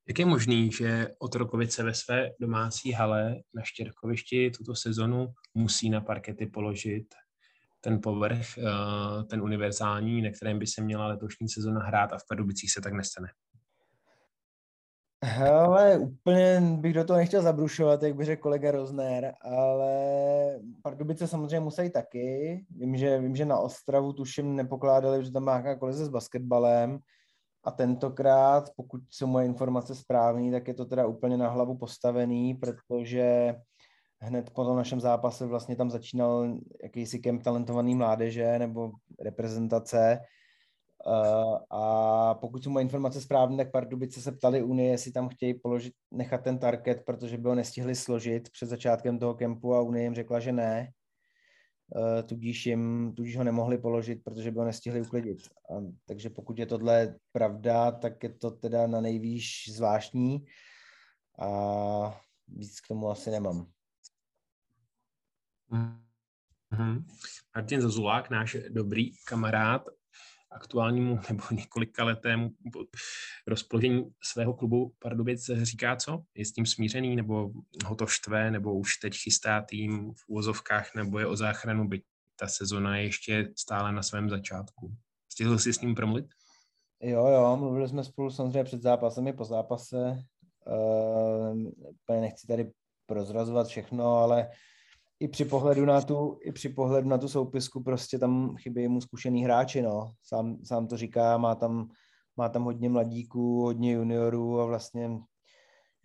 Jak 0.09 0.19
je 0.19 0.27
možný, 0.27 0.73
že 0.73 1.09
Otrokovice 1.19 1.83
ve 1.83 1.95
své 1.95 2.31
domácí 2.41 2.93
hale 2.93 3.37
na 3.55 3.63
Štěrkovišti 3.63 4.51
tuto 4.51 4.75
sezonu 4.75 5.27
musí 5.55 5.91
na 5.91 6.01
parkety 6.01 6.47
položit 6.47 7.15
ten 7.81 8.01
povrch, 8.01 8.59
eh, 8.59 9.25
ten 9.25 9.43
univerzální, 9.43 10.23
na 10.23 10.31
kterém 10.31 10.59
by 10.59 10.67
se 10.67 10.83
měla 10.83 11.07
letošní 11.07 11.49
sezona 11.49 11.81
hrát 11.81 12.13
a 12.13 12.19
v 12.19 12.27
Pardubicích 12.29 12.73
se 12.73 12.81
tak 12.81 12.93
nestane? 12.93 13.29
Hele, 15.25 15.99
úplně 15.99 16.63
bych 16.81 16.95
do 16.95 17.05
toho 17.05 17.17
nechtěl 17.17 17.43
zabrušovat, 17.43 18.03
jak 18.03 18.17
by 18.17 18.25
řekl 18.25 18.43
kolega 18.43 18.71
Rozner, 18.71 19.35
ale 19.41 19.91
Pardubice 20.83 21.27
samozřejmě 21.27 21.61
musí 21.61 21.91
taky. 21.91 22.65
Vím, 22.71 22.97
že, 22.97 23.19
vím, 23.19 23.37
že 23.37 23.45
na 23.45 23.59
Ostravu 23.59 24.13
tuším 24.13 24.57
nepokládali, 24.57 25.25
že 25.25 25.33
tam 25.33 25.45
má 25.45 25.53
nějaká 25.53 25.79
kolize 25.79 26.05
s 26.05 26.09
basketbalem 26.09 26.99
a 27.65 27.71
tentokrát, 27.71 28.71
pokud 28.77 29.01
jsou 29.11 29.27
moje 29.27 29.47
informace 29.47 29.95
správné, 29.95 30.53
tak 30.53 30.69
je 30.69 30.75
to 30.75 30.85
teda 30.85 31.07
úplně 31.07 31.37
na 31.37 31.49
hlavu 31.49 31.79
postavený, 31.79 32.55
protože 32.55 33.55
hned 34.21 34.51
po 34.51 34.65
tom 34.65 34.77
našem 34.77 35.01
zápase 35.01 35.47
vlastně 35.47 35.77
tam 35.77 35.91
začínal 35.91 36.59
jakýsi 36.83 37.19
kemp 37.19 37.43
talentovaný 37.43 37.95
mládeže 37.95 38.59
nebo 38.59 38.91
reprezentace, 39.21 40.21
Uh, 41.07 41.59
a 41.71 42.35
pokud 42.35 42.65
jsou 42.65 42.71
moje 42.71 42.83
informace 42.83 43.21
správné, 43.21 43.57
tak 43.57 43.73
Pardubice 43.73 44.23
se 44.23 44.33
ptali 44.33 44.63
Unie, 44.63 44.91
jestli 44.91 45.13
tam 45.13 45.29
chtějí 45.29 45.55
položit, 45.55 45.95
nechat 46.11 46.43
ten 46.43 46.59
target, 46.59 47.03
protože 47.07 47.39
by 47.39 47.49
ho 47.49 47.55
nestihli 47.55 47.95
složit 47.95 48.51
před 48.51 48.67
začátkem 48.67 49.19
toho 49.19 49.35
kempu 49.35 49.75
a 49.75 49.81
Unie 49.81 50.05
jim 50.05 50.15
řekla, 50.15 50.41
že 50.41 50.53
ne. 50.53 50.93
Uh, 51.97 52.23
tudíž, 52.23 52.67
jim, 52.67 53.13
tudíž 53.17 53.37
ho 53.37 53.45
nemohli 53.45 53.79
položit, 53.79 54.25
protože 54.25 54.51
by 54.51 54.59
ho 54.59 54.65
nestihli 54.65 55.01
uklidit. 55.01 55.39
A, 55.47 55.75
takže 56.07 56.31
pokud 56.31 56.59
je 56.59 56.67
tohle 56.67 57.15
pravda, 57.33 57.91
tak 57.91 58.23
je 58.23 58.29
to 58.29 58.51
teda 58.51 58.87
na 58.87 59.01
nejvýš 59.01 59.73
zvláštní 59.73 60.45
a 61.39 62.21
víc 62.49 62.81
k 62.81 62.89
tomu 62.89 63.09
asi 63.09 63.31
nemám. 63.31 63.67
Mm-hmm. 65.73 67.05
Martin 67.57 67.81
Zazulák, 67.81 68.31
náš 68.31 68.57
dobrý 68.69 69.11
kamarád, 69.25 69.83
aktuálnímu 70.51 71.21
nebo 71.29 71.43
několika 71.51 72.05
letému 72.05 72.51
rozpoložení 73.47 74.11
svého 74.23 74.55
klubu 74.55 74.93
Pardubic 74.99 75.51
říká 75.63 75.97
co? 75.97 76.23
Je 76.35 76.45
s 76.45 76.53
tím 76.53 76.67
smířený 76.67 77.17
nebo 77.17 77.51
ho 77.87 77.95
to 77.97 78.07
štve 78.07 78.51
nebo 78.51 78.79
už 78.79 78.97
teď 78.97 79.15
chystá 79.17 79.61
tým 79.61 80.15
v 80.15 80.29
úvozovkách 80.29 80.95
nebo 80.95 81.19
je 81.19 81.27
o 81.27 81.37
záchranu, 81.37 81.89
byť 81.89 82.03
ta 82.41 82.49
sezona 82.49 82.97
je 82.97 83.05
ještě 83.05 83.53
stále 83.57 83.93
na 83.93 84.03
svém 84.03 84.31
začátku. 84.31 84.95
Stihl 85.33 85.59
jsi 85.59 85.73
s 85.73 85.81
ním 85.81 85.95
promluvit? 85.95 86.27
Jo, 87.01 87.27
jo, 87.27 87.57
mluvili 87.57 87.89
jsme 87.89 88.05
spolu 88.05 88.31
samozřejmě 88.31 88.65
před 88.65 88.83
zápasem 88.83 89.27
i 89.27 89.33
po 89.33 89.45
zápase. 89.45 90.23
Uh, 90.67 92.21
nechci 92.21 92.47
tady 92.47 92.73
prozrazovat 93.07 93.67
všechno, 93.67 94.17
ale 94.17 94.51
i 95.21 95.29
při 95.29 95.45
pohledu 95.45 95.85
na 95.85 96.01
tu, 96.01 96.39
i 96.43 96.53
při 96.53 96.69
pohledu 96.69 97.09
na 97.09 97.19
tu 97.19 97.29
soupisku 97.29 97.83
prostě 97.83 98.19
tam 98.19 98.57
chybí 98.57 98.89
mu 98.89 99.01
zkušený 99.01 99.45
hráči, 99.45 99.83
no. 99.83 100.13
Sám, 100.23 100.59
sám 100.65 100.87
to 100.87 100.97
říká, 100.97 101.39
má 101.39 101.55
tam, 101.55 101.89
má 102.37 102.49
tam 102.49 102.65
hodně 102.65 102.89
mladíků, 102.89 103.63
hodně 103.63 103.93
juniorů 103.93 104.61
a 104.61 104.65
vlastně 104.65 105.19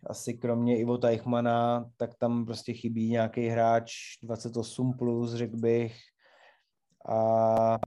asi 0.07 0.33
kromě 0.33 0.79
Ivo 0.79 0.97
Teichmana, 0.97 1.89
tak 1.97 2.15
tam 2.15 2.45
prostě 2.45 2.73
chybí 2.73 3.09
nějaký 3.09 3.47
hráč 3.47 3.93
28+, 4.23 4.97
plus, 4.97 5.33
řekl 5.33 5.57
bych. 5.57 5.95
A 7.09 7.79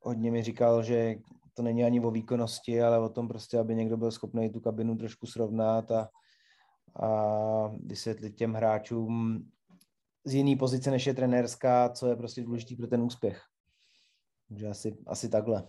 hodně 0.00 0.30
mi 0.30 0.42
říkal, 0.42 0.82
že 0.82 1.14
to 1.54 1.62
není 1.62 1.84
ani 1.84 2.00
o 2.00 2.10
výkonnosti, 2.10 2.82
ale 2.82 2.98
o 2.98 3.08
tom 3.08 3.28
prostě, 3.28 3.58
aby 3.58 3.74
někdo 3.74 3.96
byl 3.96 4.10
schopný 4.10 4.50
tu 4.50 4.60
kabinu 4.60 4.96
trošku 4.96 5.26
srovnat 5.26 5.90
a, 5.90 6.08
a 7.02 7.08
vysvětlit 7.86 8.36
těm 8.36 8.54
hráčům 8.54 9.44
z 10.24 10.34
jiné 10.34 10.56
pozice, 10.56 10.90
než 10.90 11.06
je 11.06 11.14
trenérská, 11.14 11.88
co 11.88 12.06
je 12.06 12.16
prostě 12.16 12.42
důležité 12.42 12.76
pro 12.76 12.86
ten 12.86 13.00
úspěch. 13.00 13.42
Takže 14.48 14.66
asi, 14.66 14.96
asi 15.06 15.28
takhle. 15.28 15.68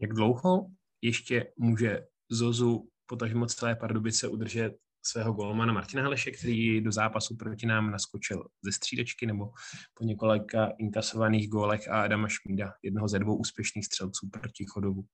Jak 0.00 0.12
dlouho 0.12 0.66
ještě 1.02 1.52
může 1.56 2.06
Zozu, 2.30 2.88
potažmo 3.06 3.46
celé 3.46 3.76
Pardubice, 3.76 4.28
udržet 4.28 4.72
svého 5.02 5.32
golmana 5.32 5.72
Martina 5.72 6.02
Haleše, 6.02 6.30
který 6.30 6.80
do 6.80 6.92
zápasu 6.92 7.36
proti 7.36 7.66
nám 7.66 7.90
naskočil 7.90 8.44
ze 8.62 8.72
střídečky 8.72 9.26
nebo 9.26 9.52
po 9.94 10.04
několika 10.04 10.72
inkasovaných 10.78 11.48
gólech 11.48 11.88
a 11.88 12.02
Adama 12.02 12.28
Šmída, 12.28 12.72
jednoho 12.82 13.08
ze 13.08 13.18
dvou 13.18 13.36
úspěšných 13.36 13.86
střelců 13.86 14.28
proti 14.28 14.64
Chodovu. 14.64 15.04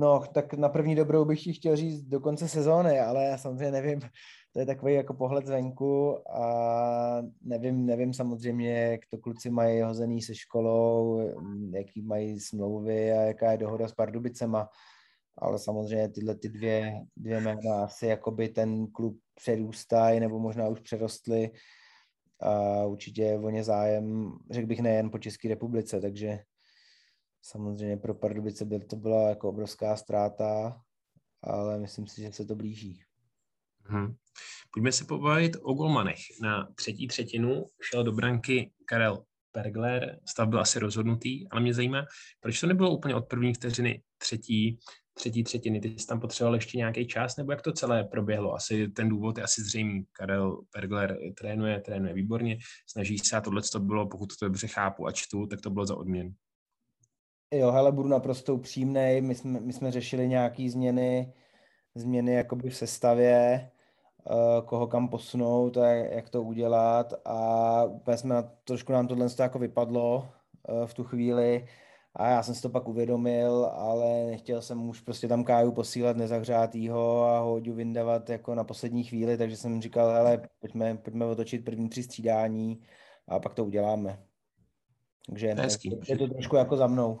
No, 0.00 0.22
tak 0.32 0.54
na 0.54 0.68
první 0.68 0.94
dobrou 0.94 1.24
bych 1.24 1.42
ti 1.42 1.52
chtěl 1.52 1.76
říct 1.76 2.02
do 2.02 2.20
konce 2.20 2.48
sezóny, 2.48 3.00
ale 3.00 3.24
já 3.24 3.38
samozřejmě 3.38 3.70
nevím, 3.70 4.00
to 4.52 4.60
je 4.60 4.66
takový 4.66 4.94
jako 4.94 5.14
pohled 5.14 5.46
zvenku 5.46 6.18
a 6.36 7.22
nevím, 7.42 7.86
nevím 7.86 8.14
samozřejmě, 8.14 8.70
jak 8.70 9.00
to 9.10 9.18
kluci 9.18 9.50
mají 9.50 9.82
hozený 9.82 10.22
se 10.22 10.34
školou, 10.34 11.20
jaký 11.74 12.02
mají 12.02 12.40
smlouvy 12.40 13.12
a 13.12 13.22
jaká 13.22 13.52
je 13.52 13.58
dohoda 13.58 13.88
s 13.88 13.92
Pardubicema, 13.92 14.68
ale 15.38 15.58
samozřejmě 15.58 16.08
tyhle 16.08 16.34
ty 16.34 16.48
dvě, 16.48 17.00
dvě 17.16 17.40
jména 17.40 17.84
asi 17.84 18.06
jakoby 18.06 18.48
ten 18.48 18.86
klub 18.86 19.18
předůstají 19.34 20.20
nebo 20.20 20.38
možná 20.38 20.68
už 20.68 20.80
přerostly 20.80 21.50
a 22.40 22.84
určitě 22.84 23.22
je 23.22 23.38
o 23.38 23.50
ně 23.50 23.64
zájem, 23.64 24.32
řekl 24.50 24.66
bych 24.66 24.80
nejen 24.80 25.10
po 25.10 25.18
České 25.18 25.48
republice, 25.48 26.00
takže 26.00 26.38
samozřejmě 27.42 27.96
pro 27.96 28.14
Pardubice 28.14 28.64
by 28.64 28.80
to 28.80 28.96
byla 28.96 29.28
jako 29.28 29.48
obrovská 29.48 29.96
ztráta, 29.96 30.80
ale 31.42 31.78
myslím 31.78 32.06
si, 32.06 32.20
že 32.22 32.32
se 32.32 32.44
to 32.44 32.54
blíží. 32.54 33.02
Hmm. 33.84 34.14
Pojďme 34.72 34.92
se 34.92 35.04
pobavit 35.04 35.56
o 35.62 35.74
golmanech. 35.74 36.18
Na 36.42 36.68
třetí 36.74 37.08
třetinu 37.08 37.64
šel 37.82 38.04
do 38.04 38.12
branky 38.12 38.72
Karel 38.84 39.24
Pergler, 39.52 40.20
stav 40.28 40.48
byl 40.48 40.60
asi 40.60 40.78
rozhodnutý, 40.78 41.48
ale 41.48 41.60
mě 41.60 41.74
zajímá, 41.74 42.06
proč 42.40 42.60
to 42.60 42.66
nebylo 42.66 42.96
úplně 42.96 43.14
od 43.14 43.28
první 43.28 43.54
vteřiny 43.54 44.02
třetí, 44.18 44.78
třetí 45.14 45.44
třetiny. 45.44 45.80
Ty 45.80 45.88
jsi 45.88 46.06
tam 46.06 46.20
potřeboval 46.20 46.54
ještě 46.54 46.78
nějaký 46.78 47.06
čas, 47.06 47.36
nebo 47.36 47.52
jak 47.52 47.62
to 47.62 47.72
celé 47.72 48.04
proběhlo? 48.04 48.54
Asi 48.54 48.88
ten 48.88 49.08
důvod 49.08 49.38
je 49.38 49.44
asi 49.44 49.62
zřejmý. 49.62 50.04
Karel 50.12 50.62
Pergler 50.72 51.18
trénuje, 51.38 51.80
trénuje 51.80 52.14
výborně, 52.14 52.58
snaží 52.88 53.18
se 53.18 53.36
a 53.36 53.40
tohle 53.40 53.62
to 53.72 53.80
bylo, 53.80 54.08
pokud 54.08 54.28
to 54.38 54.46
dobře 54.46 54.66
chápu 54.66 55.06
a 55.06 55.12
čtu, 55.12 55.46
tak 55.46 55.60
to 55.60 55.70
bylo 55.70 55.86
za 55.86 55.96
odměn. 55.96 56.34
Jo, 57.52 57.70
hele, 57.70 57.92
budu 57.92 58.08
naprosto 58.08 58.54
upřímnej. 58.54 59.20
My 59.20 59.34
jsme, 59.34 59.60
my 59.60 59.72
jsme 59.72 59.90
řešili 59.90 60.28
nějaké 60.28 60.70
změny, 60.70 61.32
změny 61.94 62.34
jakoby 62.34 62.70
v 62.70 62.76
sestavě, 62.76 63.70
uh, 64.30 64.66
koho 64.66 64.86
kam 64.86 65.08
posunout 65.08 65.76
a 65.76 65.88
jak 65.88 66.28
to 66.28 66.42
udělat 66.42 67.14
a 67.24 67.84
úplně 67.84 68.16
jsme 68.16 68.34
na, 68.34 68.42
trošku 68.42 68.92
nám 68.92 69.08
tohle 69.08 69.26
jako 69.38 69.58
vypadlo 69.58 70.28
uh, 70.68 70.86
v 70.86 70.94
tu 70.94 71.04
chvíli 71.04 71.66
a 72.14 72.28
já 72.28 72.42
jsem 72.42 72.54
si 72.54 72.62
to 72.62 72.68
pak 72.68 72.88
uvědomil, 72.88 73.64
ale 73.64 74.24
nechtěl 74.24 74.62
jsem 74.62 74.88
už 74.88 75.00
prostě 75.00 75.28
tam 75.28 75.44
Káju 75.44 75.72
posílat 75.72 76.16
nezahřátýho 76.16 77.24
a 77.24 77.38
Hoďu 77.38 77.74
vyndavat 77.74 78.30
jako 78.30 78.54
na 78.54 78.64
poslední 78.64 79.04
chvíli, 79.04 79.38
takže 79.38 79.56
jsem 79.56 79.82
říkal, 79.82 80.10
hele, 80.10 80.42
pojďme, 80.58 80.96
pojďme 80.96 81.26
otočit 81.26 81.64
první 81.64 81.88
tři 81.88 82.02
střídání 82.02 82.82
a 83.28 83.40
pak 83.40 83.54
to 83.54 83.64
uděláme. 83.64 84.22
Takže 85.26 85.46
je, 85.46 85.56
je 86.08 86.18
to 86.18 86.28
trošku 86.28 86.56
jako 86.56 86.76
za 86.76 86.86
mnou. 86.86 87.20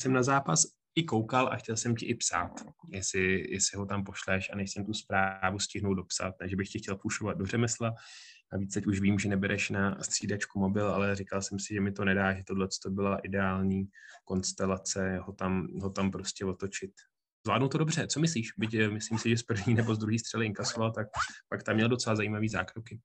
Jsem 0.00 0.12
na 0.12 0.22
zápas 0.22 0.66
i 0.94 1.04
koukal 1.04 1.48
a 1.52 1.56
chtěl 1.56 1.76
jsem 1.76 1.96
ti 1.96 2.06
i 2.06 2.14
psát, 2.14 2.64
jestli, 2.88 3.52
jestli 3.52 3.78
ho 3.78 3.86
tam 3.86 4.04
pošleš 4.04 4.50
a 4.52 4.56
nejsem 4.56 4.84
tu 4.84 4.92
zprávu 4.92 5.58
stihnout 5.58 5.94
dopsat, 5.94 6.34
takže 6.38 6.56
bych 6.56 6.68
ti 6.68 6.78
chtěl 6.78 6.96
pušovat 6.96 7.38
do 7.38 7.46
řemesla. 7.46 7.94
Navíc 8.52 8.74
teď 8.74 8.86
už 8.86 9.00
vím, 9.00 9.18
že 9.18 9.28
nebereš 9.28 9.70
na 9.70 10.02
střídačku 10.02 10.58
mobil, 10.58 10.88
ale 10.88 11.16
říkal 11.16 11.42
jsem 11.42 11.58
si, 11.58 11.74
že 11.74 11.80
mi 11.80 11.92
to 11.92 12.04
nedá, 12.04 12.34
že 12.34 12.42
tohle 12.44 12.68
to 12.82 12.90
byla 12.90 13.18
ideální 13.18 13.88
konstelace, 14.24 15.18
ho 15.18 15.32
tam, 15.32 15.68
ho 15.82 15.90
tam 15.90 16.10
prostě 16.10 16.44
otočit. 16.44 16.92
Zvládnu 17.44 17.68
to 17.68 17.78
dobře, 17.78 18.06
co 18.06 18.20
myslíš? 18.20 18.52
Byť 18.58 18.74
eh, 18.74 18.88
myslím 18.88 19.18
si, 19.18 19.30
že 19.30 19.36
z 19.36 19.42
první 19.42 19.74
nebo 19.74 19.94
z 19.94 19.98
druhé 19.98 20.18
střely 20.18 20.46
inkasoval, 20.46 20.92
tak 20.92 21.08
pak 21.48 21.62
tam 21.62 21.74
měl 21.74 21.88
docela 21.88 22.16
zajímavý 22.16 22.48
zákroky. 22.48 23.00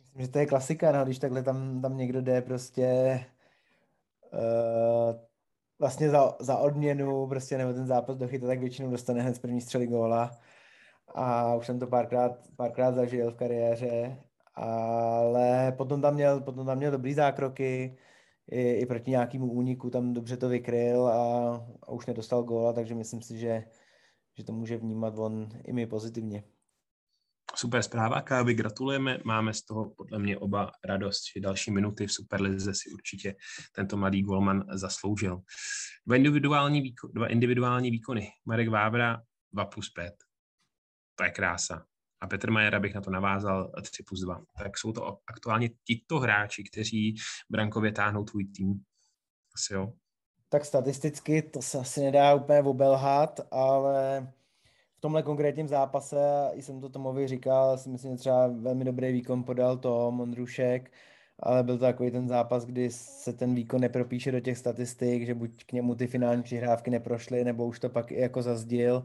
Myslím, 0.00 0.22
že 0.22 0.28
to 0.28 0.38
je 0.38 0.46
klasika, 0.46 0.92
no, 0.92 1.04
když 1.04 1.18
takhle 1.18 1.42
tam, 1.42 1.82
tam 1.82 1.96
někdo 1.96 2.20
jde 2.20 2.42
prostě 2.42 2.84
uh, 4.32 4.89
vlastně 5.80 6.10
za, 6.10 6.36
za 6.40 6.56
odměnu, 6.58 7.26
prostě 7.26 7.58
nebo 7.58 7.72
ten 7.72 7.86
zápas 7.86 8.16
dochyta, 8.16 8.46
tak 8.46 8.60
většinou 8.60 8.90
dostane 8.90 9.22
hned 9.22 9.34
z 9.34 9.38
první 9.38 9.60
střely 9.60 9.86
góla. 9.86 10.30
A 11.14 11.54
už 11.54 11.66
jsem 11.66 11.78
to 11.78 11.86
párkrát, 11.86 12.32
párkrát 12.56 12.94
zažil 12.94 13.30
v 13.30 13.36
kariéře, 13.36 14.22
ale 14.54 15.72
potom 15.72 16.02
tam 16.02 16.14
měl, 16.14 16.40
potom 16.40 16.66
tam 16.66 16.78
měl 16.78 16.90
dobrý 16.90 17.14
zákroky, 17.14 17.96
i, 18.50 18.72
i 18.72 18.86
proti 18.86 19.10
nějakému 19.10 19.52
úniku 19.52 19.90
tam 19.90 20.14
dobře 20.14 20.36
to 20.36 20.48
vykryl 20.48 21.06
a, 21.06 21.54
a 21.82 21.92
už 21.92 22.06
nedostal 22.06 22.42
góla, 22.42 22.72
takže 22.72 22.94
myslím 22.94 23.22
si, 23.22 23.38
že, 23.38 23.64
že 24.38 24.44
to 24.44 24.52
může 24.52 24.76
vnímat 24.76 25.18
on 25.18 25.48
i 25.64 25.72
my 25.72 25.86
pozitivně. 25.86 26.44
Super 27.56 27.82
zpráva, 27.82 28.20
Kávi, 28.20 28.54
gratulujeme. 28.54 29.18
Máme 29.24 29.54
z 29.54 29.62
toho 29.62 29.90
podle 29.90 30.18
mě 30.18 30.38
oba 30.38 30.72
radost, 30.84 31.22
že 31.34 31.40
další 31.40 31.70
minuty 31.70 32.06
v 32.06 32.12
Superlize 32.12 32.74
si 32.74 32.90
určitě 32.90 33.34
tento 33.72 33.96
mladý 33.96 34.22
golman 34.22 34.64
zasloužil. 34.72 35.40
Dva 36.06 36.16
individuální, 36.16 36.80
výko, 36.80 37.08
dva 37.08 37.26
individuální 37.26 37.90
výkony. 37.90 38.28
Marek 38.44 38.68
Vávra 38.68 39.22
2 39.52 39.64
plus 39.64 39.90
5. 39.90 40.14
To 41.14 41.24
je 41.24 41.30
krása. 41.30 41.84
A 42.20 42.26
Petr 42.26 42.50
Majer, 42.50 42.80
bych 42.80 42.94
na 42.94 43.00
to 43.00 43.10
navázal, 43.10 43.72
3 43.82 44.02
plus 44.02 44.20
2. 44.20 44.44
Tak 44.58 44.78
jsou 44.78 44.92
to 44.92 45.18
aktuálně 45.26 45.70
tito 45.84 46.18
hráči, 46.18 46.64
kteří 46.72 47.14
brankově 47.50 47.92
táhnou 47.92 48.24
tvůj 48.24 48.44
tým. 48.44 48.74
Asi 49.54 49.74
jo. 49.74 49.92
Tak 50.48 50.64
statisticky 50.64 51.42
to 51.42 51.62
se 51.62 51.78
asi 51.78 52.00
nedá 52.00 52.34
úplně 52.34 52.60
obelhat, 52.60 53.40
ale 53.50 54.32
tomhle 55.00 55.22
konkrétním 55.22 55.68
zápase, 55.68 56.50
jsem 56.54 56.80
to 56.80 56.88
Tomovi 56.88 57.28
říkal, 57.28 57.78
si 57.78 57.88
myslím, 57.88 58.12
že 58.12 58.18
třeba 58.18 58.46
velmi 58.46 58.84
dobrý 58.84 59.12
výkon 59.12 59.44
podal 59.44 59.76
to 59.76 60.10
Mondrušek, 60.10 60.92
ale 61.38 61.62
byl 61.62 61.78
to 61.78 61.84
takový 61.84 62.10
ten 62.10 62.28
zápas, 62.28 62.64
kdy 62.64 62.90
se 62.90 63.32
ten 63.32 63.54
výkon 63.54 63.80
nepropíše 63.80 64.32
do 64.32 64.40
těch 64.40 64.58
statistik, 64.58 65.26
že 65.26 65.34
buď 65.34 65.64
k 65.64 65.72
němu 65.72 65.94
ty 65.94 66.06
finální 66.06 66.42
přihrávky 66.42 66.90
neprošly, 66.90 67.44
nebo 67.44 67.66
už 67.66 67.80
to 67.80 67.88
pak 67.88 68.12
i 68.12 68.20
jako 68.20 68.42
zazdil. 68.42 69.04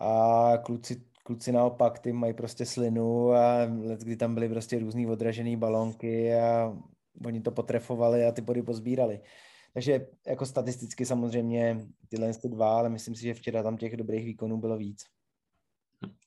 A 0.00 0.52
kluci, 0.64 1.02
kluci 1.24 1.52
naopak, 1.52 1.98
ty 1.98 2.12
mají 2.12 2.34
prostě 2.34 2.66
slinu 2.66 3.32
a 3.32 3.56
let, 3.78 4.00
kdy 4.00 4.16
tam 4.16 4.34
byly 4.34 4.48
prostě 4.48 4.78
různý 4.78 5.06
odražený 5.06 5.56
balonky 5.56 6.34
a 6.34 6.76
oni 7.26 7.40
to 7.40 7.50
potrefovali 7.50 8.26
a 8.26 8.32
ty 8.32 8.42
body 8.42 8.62
pozbírali. 8.62 9.20
Takže 9.76 10.06
jako 10.26 10.46
statisticky 10.46 11.06
samozřejmě 11.06 11.86
tyhle 12.08 12.34
ty 12.34 12.48
dva, 12.48 12.78
ale 12.78 12.88
myslím 12.88 13.14
si, 13.14 13.22
že 13.22 13.34
včera 13.34 13.62
tam 13.62 13.76
těch 13.76 13.96
dobrých 13.96 14.24
výkonů 14.24 14.60
bylo 14.60 14.76
víc. 14.76 15.04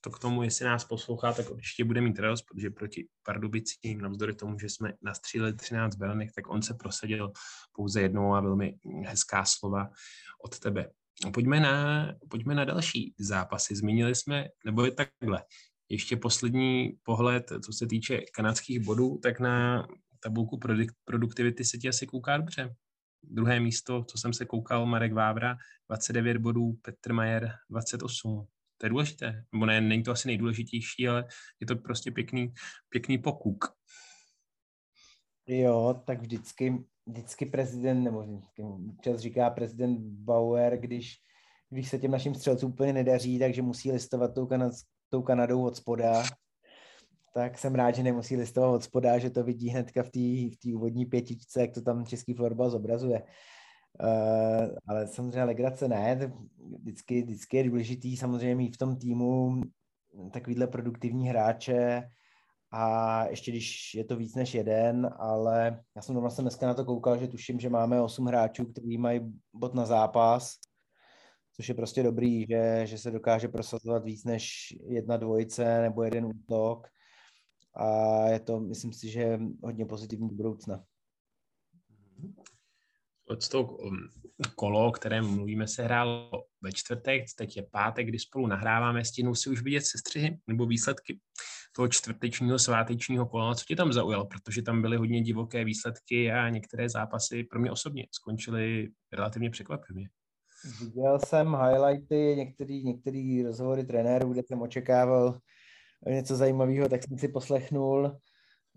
To 0.01 0.09
k 0.09 0.19
tomu, 0.19 0.43
jestli 0.43 0.65
nás 0.65 0.85
poslouchá, 0.85 1.33
tak 1.33 1.49
určitě 1.49 1.83
bude 1.83 2.01
mít 2.01 2.19
radost, 2.19 2.41
protože 2.41 2.69
proti 2.69 3.07
Pardubicím, 3.23 4.01
navzdory 4.01 4.33
tomu, 4.33 4.59
že 4.59 4.69
jsme 4.69 4.93
nastříleli 5.01 5.53
13 5.53 5.95
belenek, 5.95 6.31
tak 6.35 6.49
on 6.49 6.61
se 6.61 6.73
prosadil 6.73 7.31
pouze 7.71 8.01
jednou 8.01 8.33
a 8.33 8.41
velmi 8.41 8.75
hezká 9.05 9.45
slova 9.45 9.89
od 10.43 10.59
tebe. 10.59 10.91
Pojďme 11.33 11.59
na, 11.59 12.07
pojďme 12.29 12.55
na 12.55 12.65
další 12.65 13.13
zápasy. 13.19 13.75
Zmínili 13.75 14.15
jsme, 14.15 14.47
nebo 14.65 14.85
je 14.85 14.91
takhle, 14.91 15.43
ještě 15.89 16.17
poslední 16.17 16.97
pohled, 17.03 17.51
co 17.65 17.73
se 17.73 17.87
týče 17.87 18.21
kanadských 18.33 18.79
bodů, 18.79 19.17
tak 19.23 19.39
na 19.39 19.87
tabulku 20.19 20.59
produktivity 21.05 21.65
se 21.65 21.77
ti 21.77 21.89
asi 21.89 22.07
kouká 22.07 22.37
dobře. 22.37 22.75
Druhé 23.23 23.59
místo, 23.59 24.03
co 24.03 24.17
jsem 24.17 24.33
se 24.33 24.45
koukal, 24.45 24.85
Marek 24.85 25.13
Vávra, 25.13 25.57
29 25.87 26.37
bodů, 26.37 26.73
Petr 26.81 27.13
Majer, 27.13 27.51
28. 27.69 28.47
To 28.77 28.85
je 28.85 28.89
důležité. 28.89 29.45
Nebo 29.53 29.65
ne, 29.65 29.81
není 29.81 30.03
to 30.03 30.11
asi 30.11 30.27
nejdůležitější, 30.27 31.07
ale 31.07 31.25
je 31.59 31.67
to 31.67 31.75
prostě 31.75 32.11
pěkný, 32.11 32.53
pěkný 32.89 33.17
pokuk. 33.17 33.65
Jo, 35.47 36.01
tak 36.05 36.21
vždycky, 36.21 36.85
vždycky 37.05 37.45
prezident, 37.45 38.03
nebo 38.03 38.21
vždycky, 38.21 38.63
čas 39.01 39.19
říká 39.19 39.49
prezident 39.49 39.99
Bauer, 39.99 40.77
když, 40.77 41.17
když 41.69 41.89
se 41.89 41.99
těm 41.99 42.11
našim 42.11 42.35
střelcům 42.35 42.71
úplně 42.71 42.93
nedaří, 42.93 43.39
takže 43.39 43.61
musí 43.61 43.91
listovat 43.91 44.35
tou, 44.35 44.45
Kanad, 44.45 44.73
tou 45.09 45.21
Kanadou 45.21 45.65
od 45.65 45.75
spoda, 45.75 46.23
tak 47.33 47.57
jsem 47.57 47.75
rád, 47.75 47.95
že 47.95 48.03
nemusí 48.03 48.35
listovat 48.35 48.75
od 48.75 48.83
spoda, 48.83 49.17
že 49.17 49.29
to 49.29 49.43
vidí 49.43 49.69
hnedka 49.69 50.03
v 50.03 50.09
té 50.09 50.19
v 50.63 50.75
úvodní 50.75 51.05
pětičce, 51.05 51.61
jak 51.61 51.71
to 51.71 51.81
tam 51.81 52.05
český 52.05 52.33
florbal 52.33 52.69
zobrazuje. 52.69 53.23
Uh, 54.03 54.77
ale 54.87 55.07
samozřejmě 55.07 55.43
legrace 55.43 55.87
ne, 55.87 56.31
vždycky, 56.79 57.21
vždycky 57.21 57.57
je 57.57 57.63
důležitý 57.63 58.17
samozřejmě 58.17 58.55
mít 58.55 58.75
v 58.75 58.77
tom 58.77 58.97
týmu 58.97 59.61
takovýhle 60.31 60.67
produktivní 60.67 61.29
hráče 61.29 62.09
a 62.71 63.25
ještě 63.25 63.51
když 63.51 63.95
je 63.95 64.03
to 64.03 64.15
víc 64.15 64.35
než 64.35 64.53
jeden, 64.53 65.09
ale 65.17 65.83
já 65.95 66.01
jsem 66.01 66.15
vlastně 66.15 66.41
dneska 66.41 66.67
na 66.67 66.73
to 66.73 66.85
koukal, 66.85 67.17
že 67.17 67.27
tuším, 67.27 67.59
že 67.59 67.69
máme 67.69 68.01
osm 68.01 68.25
hráčů, 68.25 68.65
kteří 68.65 68.97
mají 68.97 69.21
bod 69.53 69.73
na 69.73 69.85
zápas, 69.85 70.55
což 71.55 71.69
je 71.69 71.75
prostě 71.75 72.03
dobrý, 72.03 72.45
že, 72.45 72.81
že 72.85 72.97
se 72.97 73.11
dokáže 73.11 73.47
prosazovat 73.47 74.03
víc 74.03 74.23
než 74.23 74.73
jedna 74.87 75.17
dvojice 75.17 75.81
nebo 75.81 76.03
jeden 76.03 76.25
útok 76.25 76.87
a 77.75 77.85
je 78.27 78.39
to, 78.39 78.59
myslím 78.59 78.93
si, 78.93 79.09
že 79.09 79.39
hodně 79.63 79.85
pozitivní 79.85 80.29
do 80.29 80.35
budoucna. 80.35 80.83
Od 83.29 83.49
toho 83.49 83.77
um, 83.77 83.97
kolo, 84.55 84.87
o 84.87 84.91
kterém 84.91 85.25
mluvíme, 85.35 85.67
se 85.67 85.83
hrálo 85.83 86.31
ve 86.61 86.71
čtvrtek, 86.71 87.23
teď 87.37 87.57
je 87.57 87.63
pátek, 87.71 88.07
kdy 88.07 88.19
spolu 88.19 88.47
nahráváme, 88.47 89.05
stínou 89.05 89.35
si 89.35 89.49
už 89.49 89.61
vidět 89.61 89.81
sestřihy 89.81 90.37
nebo 90.47 90.65
výsledky 90.65 91.19
toho 91.75 91.87
čtvrtečního 91.87 92.59
svátečního 92.59 93.25
kola. 93.25 93.55
Co 93.55 93.65
tě 93.65 93.75
tam 93.75 93.93
zaujalo? 93.93 94.25
Protože 94.25 94.61
tam 94.61 94.81
byly 94.81 94.97
hodně 94.97 95.21
divoké 95.21 95.63
výsledky 95.63 96.31
a 96.31 96.49
některé 96.49 96.89
zápasy 96.89 97.43
pro 97.43 97.59
mě 97.59 97.71
osobně 97.71 98.07
skončily 98.11 98.89
relativně 99.13 99.49
překvapivě. 99.49 100.05
Viděl 100.79 101.19
jsem 101.19 101.55
highlighty, 101.55 102.35
některý, 102.37 102.83
některý 102.83 103.43
rozhovory 103.43 103.85
trenérů, 103.85 104.33
kde 104.33 104.43
jsem 104.43 104.61
očekával 104.61 105.39
něco 106.07 106.35
zajímavého, 106.35 106.89
tak 106.89 107.03
jsem 107.03 107.17
si 107.17 107.27
poslechnul. 107.27 108.17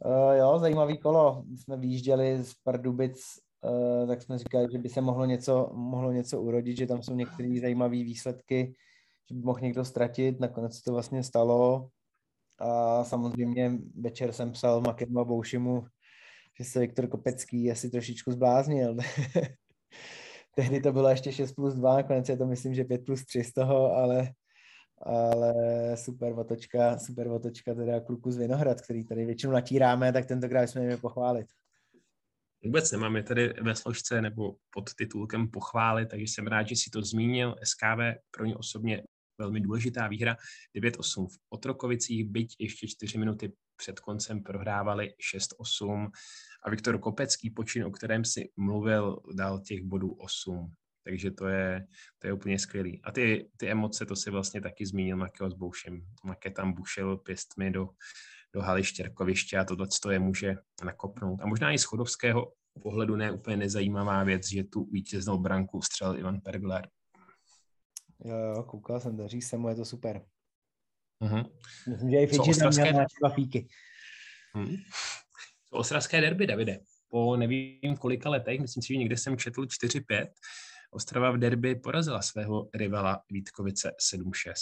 Uh, 0.04 0.32
jo, 0.38 0.58
zajímavý 0.58 0.98
kolo. 0.98 1.44
My 1.46 1.58
jsme 1.58 1.76
výjížděli 1.76 2.44
z 2.44 2.54
Pardubic, 2.54 3.22
uh, 3.64 4.08
tak 4.08 4.22
jsme 4.22 4.38
říkali, 4.38 4.68
že 4.72 4.78
by 4.78 4.88
se 4.88 5.00
mohlo 5.00 5.24
něco, 5.24 5.70
mohlo 5.74 6.12
něco 6.12 6.40
urodit, 6.40 6.76
že 6.76 6.87
tam 6.87 7.02
jsou 7.02 7.14
některé 7.14 7.61
zajímavé 7.61 7.96
výsledky, 7.96 8.74
že 9.30 9.35
by 9.35 9.40
mohl 9.40 9.61
někdo 9.61 9.85
ztratit. 9.85 10.40
Nakonec 10.40 10.82
to 10.82 10.92
vlastně 10.92 11.22
stalo. 11.22 11.88
A 12.58 13.04
samozřejmě 13.04 13.78
večer 14.00 14.32
jsem 14.32 14.52
psal 14.52 14.80
Makemu 14.80 15.20
a 15.20 15.24
Boušimu, 15.24 15.85
že 16.58 16.64
se 16.64 16.80
Viktor 16.80 17.06
Kopecký 17.06 17.70
asi 17.70 17.90
trošičku 17.90 18.32
zbláznil. 18.32 18.96
Tehdy 20.54 20.80
to 20.80 20.92
bylo 20.92 21.08
ještě 21.08 21.32
6 21.32 21.52
plus 21.52 21.74
2, 21.74 21.96
nakonec 21.96 22.28
je 22.28 22.37
to 22.37 22.46
myslím, 22.46 22.74
že 22.74 22.85
5 22.85 23.04
plus 23.04 23.24
3 23.24 23.44
z 23.44 23.52
toho, 23.52 23.92
ale 23.92 24.32
ale 25.03 25.55
super 25.97 26.33
otočka, 26.38 26.99
super 26.99 27.29
otočka 27.29 27.75
teda 27.75 28.01
kluku 28.01 28.31
z 28.31 28.37
Vinohrad, 28.37 28.81
který 28.81 29.05
tady 29.05 29.25
většinou 29.25 29.53
natíráme, 29.53 30.12
tak 30.12 30.27
tentokrát 30.27 30.67
jsme 30.67 30.81
měli 30.81 30.97
pochválit. 30.97 31.47
Vůbec 32.65 32.93
nemáme 32.93 33.23
tady 33.23 33.55
ve 33.62 33.75
složce 33.75 34.23
nebo 34.23 34.57
pod 34.71 34.95
titulkem 34.95 35.49
pochválit, 35.49 36.07
takže 36.07 36.25
jsem 36.25 36.47
rád, 36.47 36.69
že 36.69 36.77
si 36.77 36.91
to 36.91 37.03
zmínil. 37.03 37.57
SKV 37.65 38.19
pro 38.31 38.45
ně 38.45 38.57
osobně 38.57 39.03
velmi 39.38 39.61
důležitá 39.61 40.09
výhra. 40.09 40.37
9-8 40.77 41.27
v 41.27 41.38
Otrokovicích, 41.49 42.25
byť 42.25 42.57
ještě 42.59 42.88
4 42.88 43.19
minuty 43.19 43.53
před 43.77 44.01
koncem 44.01 44.43
prohrávali 44.43 45.15
6-8 45.83 46.11
a 46.65 46.71
Viktor 46.71 46.99
Kopecký 46.99 47.51
počin, 47.51 47.85
o 47.85 47.91
kterém 47.91 48.25
si 48.25 48.51
mluvil, 48.57 49.21
dal 49.35 49.61
těch 49.61 49.83
bodů 49.83 50.12
8. 50.12 50.73
Takže 51.05 51.31
to 51.31 51.47
je, 51.47 51.87
to 52.19 52.27
je 52.27 52.33
úplně 52.33 52.59
skvělý. 52.59 53.03
A 53.05 53.12
ty, 53.12 53.51
ty 53.57 53.71
emoce, 53.71 54.07
to 54.07 54.17
si 54.17 54.31
vlastně 54.31 54.61
taky 54.61 54.87
zmínil 54.87 55.17
Makeo 55.17 55.51
s 55.51 55.55
Boušem. 55.55 56.07
Make 56.25 56.51
tam 56.51 56.73
bušil 56.73 57.17
pěstmi 57.17 57.71
do, 57.71 57.88
do 58.53 58.61
haly 58.61 58.85
Štěrkoviště 58.85 59.59
a 59.59 59.65
tohle 59.65 59.87
to 60.03 60.11
je 60.11 60.19
může 60.19 60.55
nakopnout. 60.85 61.41
A 61.41 61.47
možná 61.47 61.73
i 61.73 61.79
z 61.79 61.85
chodovského 61.85 62.53
pohledu 62.83 63.17
ne 63.17 63.33
úplně 63.33 63.57
nezajímavá 63.57 64.25
věc, 64.25 64.49
že 64.49 64.65
tu 64.65 64.85
vítěznou 64.85 65.38
branku 65.38 65.83
střel 65.83 66.19
Ivan 66.19 66.41
Pergler. 66.41 66.88
Jo, 68.25 68.37
jo, 68.37 68.62
koukal 68.62 69.01
jsem, 69.01 69.17
daří 69.17 69.43
se 69.43 69.57
mu, 69.57 69.69
je 69.69 69.75
to 69.75 69.85
super. 69.85 70.25
Uh-huh. 71.23 71.51
Myslím, 71.88 72.11
že 72.11 72.17
i 72.17 72.27
Fidži 72.27 72.61
tam 72.61 72.73
měl 72.73 73.07
chlapíky. 73.19 73.69
Uh-huh. 74.57 74.79
Ostravské 75.71 76.21
derby, 76.21 76.47
Davide. 76.47 76.79
Po 77.09 77.37
nevím 77.37 77.97
kolika 77.99 78.31
letech, 78.31 78.61
myslím 78.61 78.83
si, 78.83 78.88
že 78.93 78.97
někde 78.97 79.17
jsem 79.17 79.37
četl 79.37 79.62
4-5, 79.62 80.27
Ostrava 80.94 81.31
v 81.31 81.38
derby 81.38 81.74
porazila 81.74 82.22
svého 82.22 82.68
rivala 82.74 83.22
Vítkovice 83.31 83.92
7-6. 84.14 84.52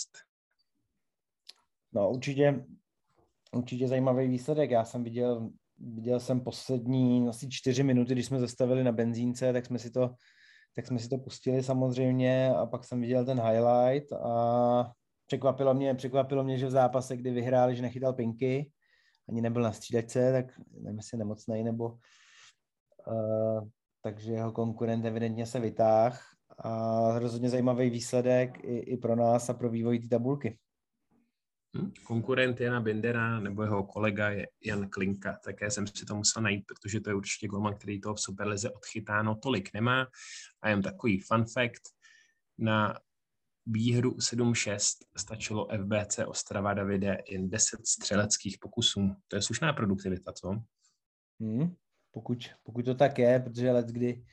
No 1.93 2.11
určitě, 2.11 2.65
určitě 3.53 3.89
zajímavý 3.89 4.29
výsledek. 4.29 4.71
Já 4.71 4.85
jsem 4.85 5.05
viděl, 5.05 5.51
viděl 5.79 6.21
jsem 6.21 6.41
poslední 6.41 7.29
asi 7.29 7.49
čtyři 7.49 7.83
minuty, 7.83 8.13
když 8.13 8.27
jsme 8.27 8.41
zastavili 8.41 8.85
na 8.85 8.93
benzínce, 8.93 9.53
tak 9.53 9.67
jsme 9.67 9.79
si 9.79 9.91
to, 9.91 10.15
tak 10.75 10.87
jsme 10.87 10.99
si 10.99 11.09
to 11.09 11.19
pustili 11.19 11.63
samozřejmě 11.63 12.55
a 12.55 12.67
pak 12.67 12.85
jsem 12.85 13.01
viděl 13.01 13.25
ten 13.25 13.41
highlight 13.41 14.13
a 14.13 14.93
překvapilo 15.27 15.75
mě, 15.75 15.95
překvapilo 15.95 16.45
mě, 16.45 16.59
že 16.59 16.67
v 16.67 16.71
zápase, 16.71 17.17
kdy 17.17 17.31
vyhráli, 17.31 17.77
že 17.77 17.83
nechytal 17.83 18.13
pinky, 18.13 18.71
ani 19.29 19.41
nebyl 19.41 19.63
na 19.63 19.73
střídačce, 19.73 20.33
tak 20.33 20.61
nevím, 20.81 20.97
jestli 20.97 21.19
nemocnej 21.19 21.65
nebo 21.65 21.99
uh, 23.07 23.69
takže 24.03 24.33
jeho 24.33 24.53
konkurent 24.53 25.05
evidentně 25.05 25.47
se 25.47 25.61
vytáh 25.61 26.35
a 26.59 27.19
rozhodně 27.19 27.51
zajímavý 27.51 27.91
výsledek 27.91 28.65
i, 28.65 28.79
i 28.79 28.97
pro 28.97 29.17
nás 29.17 29.51
a 29.51 29.55
pro 29.55 29.71
vývoj 29.71 29.99
té 29.99 30.09
tabulky. 30.09 30.59
Hm, 31.77 31.93
konkurent 32.05 32.61
Jana 32.61 32.81
Bendera 32.81 33.41
nebo 33.41 33.63
jeho 33.63 33.85
kolega 33.85 34.31
je 34.31 34.47
Jan 34.65 34.89
Klinka. 34.89 35.39
Také 35.45 35.71
jsem 35.71 35.87
si 35.87 36.05
to 36.05 36.15
musel 36.15 36.43
najít, 36.43 36.65
protože 36.67 37.01
to 37.01 37.11
je 37.11 37.15
určitě 37.15 37.49
golman, 37.49 37.75
který 37.75 38.01
to 38.01 38.15
v 38.15 38.21
Superlize 38.21 38.71
odchytáno 38.71 39.35
tolik 39.35 39.75
nemá. 39.75 40.07
A 40.63 40.69
jen 40.69 40.83
takový 40.83 41.21
fun 41.21 41.45
fact, 41.45 41.83
na 42.59 42.99
výhru 43.67 44.11
7-6 44.11 44.79
stačilo 45.17 45.69
FBC 45.69 46.19
Ostrava 46.27 46.75
Davide 46.75 47.19
jen 47.31 47.51
10 47.51 47.87
střeleckých 47.87 48.59
pokusů. 48.59 49.17
To 49.29 49.37
je 49.37 49.43
slušná 49.43 49.73
produktivita, 49.73 50.33
co? 50.33 50.49
Hmm, 51.41 51.75
pokud, 52.11 52.39
pokud 52.63 52.85
to 52.85 52.95
tak 52.95 53.19
je, 53.19 53.41
protože 53.41 53.73
let 53.73 53.87
kdy 53.87 54.25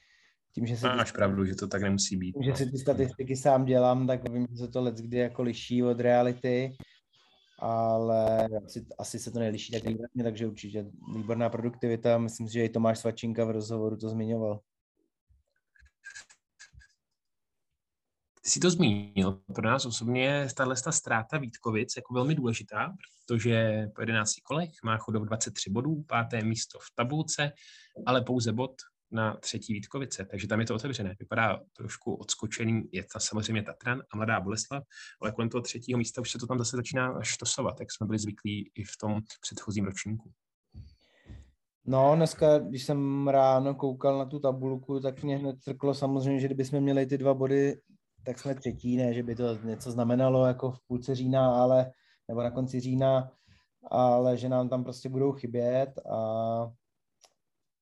tím, 0.53 0.65
že 0.65 0.77
si 0.77 0.85
Máš 0.85 1.11
ty, 1.11 1.15
pravdu, 1.17 1.45
že 1.45 1.55
to 1.55 1.67
tak 1.67 1.81
nemusí 1.81 2.17
být. 2.17 2.33
Tím, 2.33 2.43
že 2.43 2.55
si 2.55 2.71
ty 2.71 2.77
statistiky 2.77 3.35
sám 3.35 3.65
dělám, 3.65 4.07
tak 4.07 4.29
vím, 4.29 4.47
že 4.51 4.57
se 4.57 4.67
to 4.67 4.81
let 4.81 4.95
kdy 4.95 5.17
jako 5.17 5.43
liší 5.43 5.83
od 5.83 5.99
reality, 5.99 6.77
ale 7.59 8.47
asi, 8.65 8.85
asi 8.99 9.19
se 9.19 9.31
to 9.31 9.39
neliší 9.39 9.71
tak 9.71 9.83
výrazně, 9.83 10.23
takže 10.23 10.47
určitě 10.47 10.85
výborná 11.15 11.49
produktivita. 11.49 12.17
Myslím 12.17 12.47
si, 12.47 12.53
že 12.53 12.65
i 12.65 12.69
Tomáš 12.69 12.99
Svačinka 12.99 13.45
v 13.45 13.51
rozhovoru 13.51 13.97
to 13.97 14.09
zmiňoval. 14.09 14.59
Ty 18.47 18.51
jsi 18.51 18.60
to 18.60 18.69
zmínil. 18.69 19.41
Pro 19.55 19.67
nás 19.67 19.86
osobně 19.86 20.23
je 20.23 20.47
tahle 20.55 20.75
ztráta 20.89 21.38
Vítkovic 21.38 21.95
jako 21.95 22.13
velmi 22.13 22.36
důležitá, 22.36 22.93
protože 23.27 23.88
po 23.95 24.01
11 24.01 24.33
kolech 24.43 24.69
má 24.83 24.97
chodov 24.97 25.23
23 25.23 25.69
bodů, 25.69 26.03
páté 26.07 26.43
místo 26.43 26.79
v 26.79 26.95
tabulce, 26.95 27.51
ale 28.05 28.21
pouze 28.21 28.53
bod 28.53 28.71
na 29.12 29.38
třetí 29.38 29.73
Vítkovice, 29.73 30.25
takže 30.25 30.47
tam 30.47 30.60
je 30.60 30.65
to 30.65 30.75
otevřené. 30.75 31.15
Vypadá 31.19 31.60
trošku 31.77 32.15
odskočený, 32.15 32.83
je 32.91 33.03
ta 33.13 33.19
samozřejmě 33.19 33.63
Tatran 33.63 34.01
a 34.13 34.17
Mladá 34.17 34.39
Boleslav, 34.39 34.83
ale 35.21 35.31
kolem 35.31 35.49
toho 35.49 35.62
třetího 35.62 35.97
místa 35.97 36.21
už 36.21 36.31
se 36.31 36.38
to 36.38 36.47
tam 36.47 36.57
zase 36.57 36.75
začíná 36.75 37.21
štosovat, 37.21 37.79
jak 37.79 37.91
jsme 37.91 38.07
byli 38.07 38.19
zvyklí 38.19 38.71
i 38.75 38.83
v 38.83 38.97
tom 39.01 39.21
předchozím 39.41 39.86
ročníku. 39.86 40.31
No, 41.86 42.15
dneska, 42.15 42.60
když 42.60 42.83
jsem 42.83 43.27
ráno 43.27 43.75
koukal 43.75 44.17
na 44.17 44.25
tu 44.25 44.39
tabulku, 44.39 44.99
tak 44.99 45.23
mě 45.23 45.38
hned 45.38 45.55
trklo 45.65 45.93
samozřejmě, 45.93 46.39
že 46.39 46.47
kdybychom 46.47 46.79
měli 46.79 47.05
ty 47.05 47.17
dva 47.17 47.33
body 47.33 47.77
tak 48.23 48.39
jsme 48.39 48.56
třetí, 48.56 48.97
ne, 48.97 49.13
že 49.13 49.23
by 49.23 49.36
to 49.36 49.56
něco 49.63 49.91
znamenalo 49.91 50.45
jako 50.45 50.71
v 50.71 50.80
půlce 50.88 51.15
října, 51.15 51.62
ale, 51.62 51.91
nebo 52.27 52.43
na 52.43 52.51
konci 52.51 52.80
října, 52.80 53.32
ale 53.91 54.38
že 54.38 54.49
nám 54.49 54.69
tam 54.69 54.84
prostě 54.84 55.10
budou 55.10 55.32
chybět 55.32 55.99
a 56.10 56.71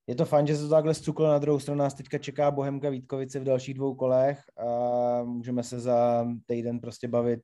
je 0.06 0.14
to 0.14 0.24
fajn, 0.24 0.46
že 0.46 0.56
se 0.56 0.62
to 0.62 0.68
takhle 0.68 0.94
zcuklo, 0.94 1.26
na 1.26 1.38
druhou 1.38 1.58
stranu 1.58 1.78
nás 1.78 1.94
teďka 1.94 2.18
čeká 2.18 2.50
Bohemka 2.50 2.90
Vítkovice 2.90 3.40
v 3.40 3.44
dalších 3.44 3.74
dvou 3.74 3.94
kolech 3.94 4.40
a 4.56 5.22
můžeme 5.22 5.62
se 5.62 5.80
za 5.80 6.26
týden 6.46 6.80
prostě 6.80 7.08
bavit 7.08 7.42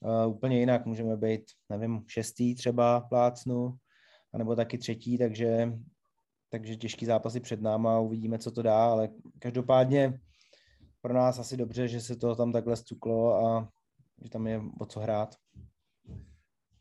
uh, 0.00 0.34
úplně 0.34 0.60
jinak, 0.60 0.86
můžeme 0.86 1.16
být, 1.16 1.42
nevím, 1.68 2.04
šestý 2.06 2.54
třeba 2.54 3.00
plácnu, 3.00 3.74
anebo 4.34 4.56
taky 4.56 4.78
třetí, 4.78 5.18
takže 5.18 5.72
takže 6.52 6.76
těžký 6.76 7.06
zápasy 7.06 7.40
před 7.40 7.62
náma, 7.62 7.98
uvidíme, 7.98 8.38
co 8.38 8.50
to 8.50 8.62
dá, 8.62 8.84
ale 8.84 9.08
každopádně 9.38 10.20
pro 11.02 11.14
nás 11.14 11.38
asi 11.38 11.56
dobře, 11.56 11.88
že 11.88 12.00
se 12.00 12.16
to 12.16 12.34
tam 12.34 12.52
takhle 12.52 12.76
zcuklo 12.76 13.46
a 13.46 13.68
že 14.22 14.30
tam 14.30 14.46
je 14.46 14.60
o 14.80 14.86
co 14.86 15.00
hrát. 15.00 15.34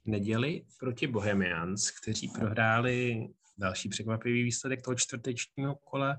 Neděli 0.06 0.66
proti 0.80 1.08
Bohemians, 1.08 1.92
kteří 1.92 2.28
prohráli 2.28 3.28
další 3.58 3.90
překvapivý 3.90 4.44
výsledek 4.44 4.82
toho 4.82 4.96
čtvrtečního 4.96 5.76
kola 5.76 6.18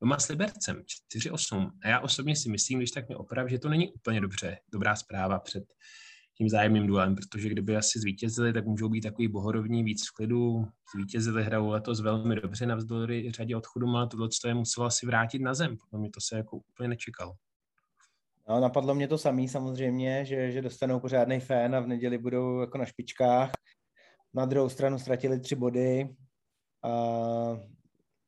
doma 0.00 0.18
s 0.18 0.28
Libercem 0.28 0.82
4-8. 1.16 1.70
A 1.84 1.88
já 1.88 2.00
osobně 2.00 2.36
si 2.36 2.50
myslím, 2.50 2.78
když 2.78 2.90
tak 2.90 3.08
mě 3.08 3.16
oprav, 3.16 3.48
že 3.48 3.58
to 3.58 3.68
není 3.68 3.92
úplně 3.92 4.20
dobře, 4.20 4.58
dobrá 4.72 4.96
zpráva 4.96 5.38
před 5.38 5.64
tím 6.38 6.48
zájemným 6.48 6.86
duelem, 6.86 7.14
protože 7.14 7.48
kdyby 7.48 7.76
asi 7.76 8.00
zvítězili, 8.00 8.52
tak 8.52 8.66
můžou 8.66 8.88
být 8.88 9.00
takový 9.00 9.28
bohorovní 9.28 9.84
víc 9.84 10.08
v 10.08 10.12
klidu. 10.12 10.64
Zvítězili 10.94 11.44
hrajou 11.44 11.68
letos 11.68 12.00
velmi 12.00 12.36
dobře 12.36 12.66
navzdory 12.66 13.32
řadě 13.32 13.56
odchodu, 13.56 13.88
ale 13.88 14.08
tohle 14.08 14.28
je 14.46 14.54
muselo 14.54 14.86
asi 14.86 15.06
vrátit 15.06 15.38
na 15.38 15.54
zem. 15.54 15.76
Podle 15.76 16.00
mě 16.00 16.10
to 16.10 16.20
se 16.20 16.36
jako 16.36 16.56
úplně 16.56 16.88
nečekalo. 16.88 17.34
No, 18.48 18.60
napadlo 18.60 18.94
mě 18.94 19.08
to 19.08 19.18
samý 19.18 19.48
samozřejmě, 19.48 20.24
že, 20.24 20.50
že 20.52 20.62
dostanou 20.62 21.00
pořádný 21.00 21.40
fén 21.40 21.74
a 21.74 21.80
v 21.80 21.86
neděli 21.86 22.18
budou 22.18 22.60
jako 22.60 22.78
na 22.78 22.84
špičkách. 22.84 23.52
Na 24.34 24.46
druhou 24.46 24.68
stranu 24.68 24.98
ztratili 24.98 25.40
tři 25.40 25.56
body 25.56 26.16
a 26.84 26.92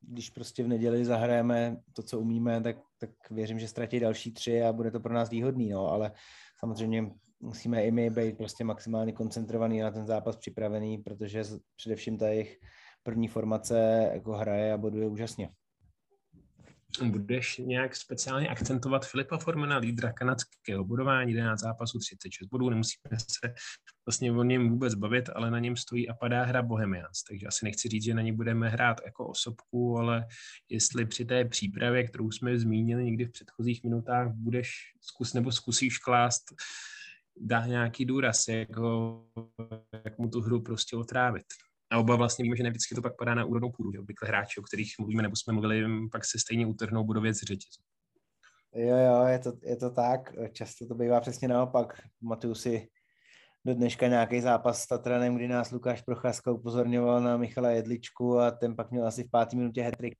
když 0.00 0.30
prostě 0.30 0.64
v 0.64 0.68
neděli 0.68 1.04
zahrajeme 1.04 1.76
to, 1.92 2.02
co 2.02 2.20
umíme, 2.20 2.60
tak, 2.60 2.76
tak 2.98 3.10
věřím, 3.30 3.58
že 3.58 3.68
ztratí 3.68 4.00
další 4.00 4.32
tři 4.32 4.62
a 4.62 4.72
bude 4.72 4.90
to 4.90 5.00
pro 5.00 5.14
nás 5.14 5.30
výhodný, 5.30 5.68
no, 5.68 5.88
ale 5.88 6.12
samozřejmě 6.58 7.10
musíme 7.40 7.84
i 7.84 7.90
my 7.90 8.10
být 8.10 8.36
prostě 8.36 8.64
maximálně 8.64 9.12
koncentrovaný 9.12 9.80
na 9.80 9.90
ten 9.90 10.06
zápas 10.06 10.36
připravený, 10.36 10.98
protože 10.98 11.42
především 11.76 12.18
ta 12.18 12.28
jejich 12.28 12.58
první 13.02 13.28
formace 13.28 14.10
jako 14.12 14.32
hraje 14.32 14.72
a 14.72 14.78
boduje 14.78 15.06
úžasně. 15.06 15.50
Budeš 17.02 17.58
nějak 17.58 17.96
speciálně 17.96 18.48
akcentovat 18.48 19.06
Filipa 19.06 19.38
Formana, 19.38 19.76
lídra 19.76 20.12
kanadského 20.12 20.84
budování, 20.84 21.32
11 21.32 21.60
zápasů, 21.60 21.98
36 21.98 22.48
bodů, 22.48 22.70
nemusíme 22.70 23.18
se 23.18 23.54
vlastně 24.06 24.32
o 24.32 24.42
něm 24.42 24.70
vůbec 24.70 24.94
bavit, 24.94 25.30
ale 25.34 25.50
na 25.50 25.58
něm 25.58 25.76
stojí 25.76 26.08
a 26.08 26.14
padá 26.14 26.44
hra 26.44 26.62
Bohemians, 26.62 27.22
takže 27.22 27.46
asi 27.46 27.64
nechci 27.64 27.88
říct, 27.88 28.04
že 28.04 28.14
na 28.14 28.22
ní 28.22 28.32
budeme 28.32 28.68
hrát 28.68 29.00
jako 29.04 29.28
osobku, 29.28 29.98
ale 29.98 30.26
jestli 30.68 31.06
při 31.06 31.24
té 31.24 31.44
přípravě, 31.44 32.04
kterou 32.04 32.30
jsme 32.30 32.58
zmínili 32.58 33.04
někdy 33.04 33.24
v 33.24 33.32
předchozích 33.32 33.84
minutách, 33.84 34.32
budeš 34.34 34.70
zkus 35.00 35.34
nebo 35.34 35.52
zkusíš 35.52 35.98
klást 35.98 36.44
dá 37.36 37.66
nějaký 37.66 38.04
důraz, 38.04 38.48
jak, 38.48 38.76
ho, 38.76 39.26
jak 40.04 40.18
mu 40.18 40.28
tu 40.28 40.40
hru 40.40 40.62
prostě 40.62 40.96
otrávit. 40.96 41.46
A 41.94 41.98
oba 41.98 42.16
vlastně 42.16 42.42
víme, 42.42 42.56
že 42.56 42.62
ne 42.62 42.70
vždycky 42.70 42.94
to 42.94 43.02
pak 43.02 43.16
padá 43.16 43.34
na 43.34 43.44
úrodnou 43.44 43.70
půdu. 43.70 43.92
Že 43.92 43.98
obvykle 43.98 44.28
hráči, 44.28 44.60
o 44.60 44.62
kterých 44.62 44.94
mluvíme 44.98 45.22
nebo 45.22 45.36
jsme 45.36 45.52
mluvili, 45.52 46.08
pak 46.12 46.24
se 46.24 46.38
stejně 46.38 46.66
utrhnou 46.66 47.04
budově 47.04 47.34
z 47.34 47.40
řetězu. 47.40 47.80
Jo, 48.74 48.96
jo, 48.96 49.26
je 49.26 49.38
to, 49.38 49.52
je 49.62 49.76
to 49.76 49.90
tak. 49.90 50.32
Často 50.52 50.86
to 50.86 50.94
bývá 50.94 51.20
přesně 51.20 51.48
naopak. 51.48 52.00
Matuju 52.20 52.54
si 52.54 52.88
do 53.64 53.74
dneška 53.74 54.06
nějaký 54.06 54.40
zápas 54.40 54.82
s 54.82 54.86
Tatranem, 54.86 55.36
kdy 55.36 55.48
nás 55.48 55.70
Lukáš 55.70 56.02
Procházka 56.02 56.52
upozorňoval 56.52 57.20
na 57.20 57.36
Michala 57.36 57.70
Jedličku 57.70 58.38
a 58.38 58.50
ten 58.50 58.76
pak 58.76 58.90
měl 58.90 59.06
asi 59.06 59.24
v 59.24 59.30
páté 59.30 59.56
minutě 59.56 59.82
hetrik. 59.82 60.14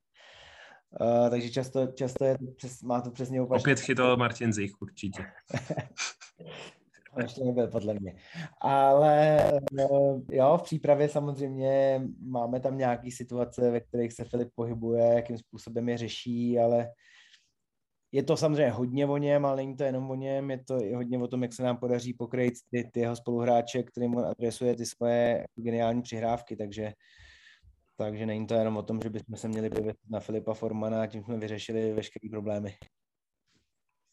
Uh, 1.01 1.31
takže 1.31 1.51
často, 1.51 1.87
často 1.87 2.25
je 2.25 2.39
to 2.39 2.45
přes, 2.57 2.83
má 2.83 3.01
to 3.01 3.11
přesně 3.11 3.43
opačně. 3.43 3.63
Opět 3.63 3.81
chytal 3.81 4.17
Martin 4.17 4.53
Zich 4.53 4.73
určitě. 4.83 5.25
ještě 7.23 7.45
nebyl 7.45 7.69
podle 7.69 7.95
mě. 7.95 8.17
Ale 8.61 9.39
no, 9.73 10.23
jo, 10.31 10.59
v 10.59 10.63
přípravě 10.63 11.09
samozřejmě 11.09 12.03
máme 12.21 12.61
tam 12.61 12.79
nějaké 12.79 13.11
situace, 13.11 13.71
ve 13.71 13.81
kterých 13.81 14.13
se 14.13 14.25
Filip 14.25 14.49
pohybuje, 14.55 15.15
jakým 15.15 15.39
způsobem 15.39 15.89
je 15.89 15.99
řeší, 15.99 16.59
ale 16.59 16.89
je 18.13 18.23
to 18.23 18.37
samozřejmě 18.37 18.71
hodně 18.71 19.07
o 19.07 19.17
něm, 19.17 19.47
ale 19.47 19.57
není 19.57 19.77
to 19.77 19.85
jenom 19.85 20.11
o 20.11 20.15
něm, 20.15 20.51
je 20.51 20.65
to 20.65 20.83
i 20.83 20.95
hodně 20.95 21.19
o 21.19 21.29
tom, 21.29 21.43
jak 21.43 21.53
se 21.53 21.63
nám 21.63 21.77
podaří 21.77 22.15
pokrýt 22.15 22.55
ty, 22.71 22.91
ty 22.93 23.01
jeho 23.01 23.17
spoluhráče, 23.17 23.83
kterým 23.83 24.17
on 24.17 24.27
adresuje 24.27 24.77
ty 24.77 24.87
svoje 24.87 25.45
geniální 25.57 26.03
přihrávky, 26.03 26.57
takže 26.57 26.93
takže 27.97 28.27
není 28.27 28.47
to 28.47 28.55
jenom 28.55 28.77
o 28.77 28.83
tom, 28.83 29.01
že 29.03 29.11
bychom 29.11 29.37
se 29.37 29.49
měli 29.49 29.71
pověsit 29.71 30.11
na 30.11 30.21
Filipa 30.21 30.55
Formana 30.55 31.03
a 31.03 31.07
tím 31.07 31.25
jsme 31.25 31.39
vyřešili 31.39 31.93
veškeré 31.93 32.31
problémy. 32.31 32.77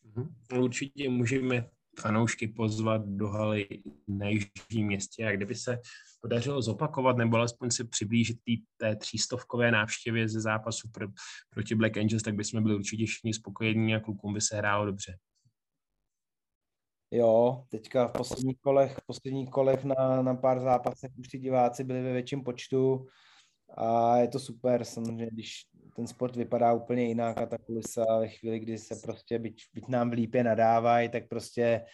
Mhm. 0.03 0.35
Určitě 0.63 1.09
můžeme 1.09 1.69
fanoušky 1.99 2.47
pozvat 2.47 3.01
do 3.05 3.27
haly 3.27 3.67
na 4.07 4.27
jižním 4.27 4.87
městě 4.87 5.27
a 5.27 5.31
kdyby 5.31 5.55
se 5.55 5.79
podařilo 6.21 6.61
zopakovat 6.61 7.17
nebo 7.17 7.37
alespoň 7.37 7.71
se 7.71 7.83
přiblížit 7.83 8.37
tý, 8.43 8.57
té 8.77 8.95
třístovkové 8.95 9.71
návštěvě 9.71 10.29
ze 10.29 10.41
zápasu 10.41 10.89
pro, 10.89 11.07
proti 11.49 11.75
Black 11.75 11.97
Angels, 11.97 12.23
tak 12.23 12.35
bychom 12.35 12.63
byli 12.63 12.75
určitě 12.75 13.05
všichni 13.05 13.33
spokojení 13.33 13.95
a 13.95 13.99
klukům 13.99 14.33
by 14.33 14.41
se 14.41 14.57
hrálo 14.57 14.85
dobře. 14.85 15.17
Jo, 17.13 17.63
teďka 17.69 18.07
v 18.07 18.11
posledních 18.11 18.57
kolech, 18.61 18.97
v 18.97 19.05
posledních 19.05 19.49
kolech 19.49 19.83
na, 19.83 20.21
na 20.21 20.35
pár 20.35 20.59
zápasech 20.59 21.11
už 21.17 21.27
ty 21.27 21.39
diváci 21.39 21.83
byli 21.83 22.01
ve 22.01 22.13
větším 22.13 22.43
počtu 22.43 23.07
a 23.77 24.17
je 24.17 24.27
to 24.27 24.39
super, 24.39 24.83
samozřejmě, 24.83 25.27
když 25.31 25.65
ten 25.95 26.07
sport 26.07 26.35
vypadá 26.35 26.73
úplně 26.73 27.03
jinak 27.03 27.37
a 27.37 27.45
ta 27.45 27.57
kulisa 27.57 28.19
ve 28.19 28.27
chvíli, 28.27 28.59
kdy 28.59 28.77
se 28.77 28.95
prostě, 29.03 29.39
byť, 29.39 29.63
byť 29.73 29.87
nám 29.87 30.09
v 30.09 30.13
lípě 30.13 30.43
nadávají, 30.43 31.09
tak 31.09 31.27
prostě 31.27 31.85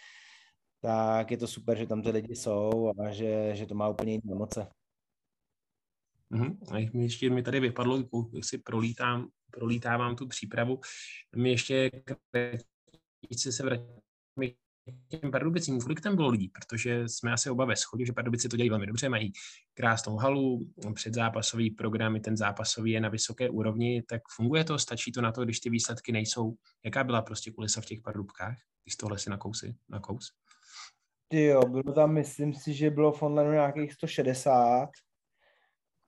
tak 0.80 1.30
je 1.30 1.36
to 1.36 1.46
super, 1.46 1.78
že 1.78 1.86
tam 1.86 2.02
ty 2.02 2.10
lidi 2.10 2.36
jsou 2.36 2.92
a 3.00 3.10
že, 3.10 3.56
že 3.56 3.66
to 3.66 3.74
má 3.74 3.88
úplně 3.88 4.12
jiné 4.12 4.32
emoce. 4.32 4.68
Mm-hmm. 6.30 7.00
Ještě 7.00 7.30
mi 7.30 7.42
tady 7.42 7.60
vypadlo, 7.60 7.98
jak 8.34 8.44
si 8.44 8.58
prolítám, 8.58 9.28
prolítávám 9.50 10.16
tu 10.16 10.26
přípravu, 10.26 10.80
mi 11.36 11.50
ještě 11.50 11.90
se 13.36 13.52
se 13.52 13.62
vrátím 13.62 14.58
těm 15.08 15.30
Pardubicím, 15.30 15.80
kolik 15.80 16.00
tam 16.00 16.16
bylo 16.16 16.28
lidí, 16.28 16.48
protože 16.48 17.08
jsme 17.08 17.32
asi 17.32 17.50
oba 17.50 17.64
ve 17.64 17.76
shodě, 17.76 18.06
že 18.06 18.12
Pardubici 18.12 18.48
to 18.48 18.56
dělají 18.56 18.70
velmi 18.70 18.86
dobře, 18.86 19.08
mají 19.08 19.32
krásnou 19.74 20.16
halu, 20.16 20.70
předzápasový 20.94 21.70
program, 21.70 22.20
ten 22.20 22.36
zápasový 22.36 22.90
je 22.90 23.00
na 23.00 23.08
vysoké 23.08 23.50
úrovni, 23.50 24.02
tak 24.02 24.22
funguje 24.36 24.64
to, 24.64 24.78
stačí 24.78 25.12
to 25.12 25.20
na 25.20 25.32
to, 25.32 25.44
když 25.44 25.60
ty 25.60 25.70
výsledky 25.70 26.12
nejsou. 26.12 26.54
Jaká 26.84 27.04
byla 27.04 27.22
prostě 27.22 27.50
kulisa 27.50 27.80
v 27.80 27.86
těch 27.86 28.00
Pardubkách, 28.00 28.56
když 28.84 28.96
tohle 28.96 29.18
si 29.18 29.30
na 29.30 29.36
kousy, 29.36 29.74
na 29.88 30.00
kous? 30.00 30.32
Jo, 31.32 31.60
bylo 31.60 31.94
tam, 31.94 32.12
myslím 32.12 32.54
si, 32.54 32.74
že 32.74 32.90
bylo 32.90 33.12
v 33.12 33.22
online 33.22 33.52
nějakých 33.52 33.92
160 33.92 34.88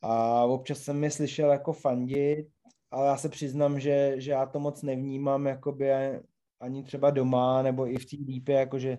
a 0.03 0.45
občas 0.45 0.79
jsem 0.79 1.01
mi 1.01 1.11
slyšel 1.11 1.51
jako 1.51 1.73
fandit, 1.73 2.47
ale 2.91 3.07
já 3.07 3.17
se 3.17 3.29
přiznám, 3.29 3.81
že, 3.81 4.15
že 4.17 4.31
já 4.31 4.47
to 4.47 4.61
moc 4.61 4.83
nevnímám 4.83 5.47
jakoby 5.47 5.91
ani 6.61 6.85
třeba 6.85 7.11
doma, 7.11 7.63
nebo 7.63 7.93
i 7.93 7.99
v 7.99 8.07
té 8.07 8.17
lípě, 8.27 8.55
jakože 8.55 8.99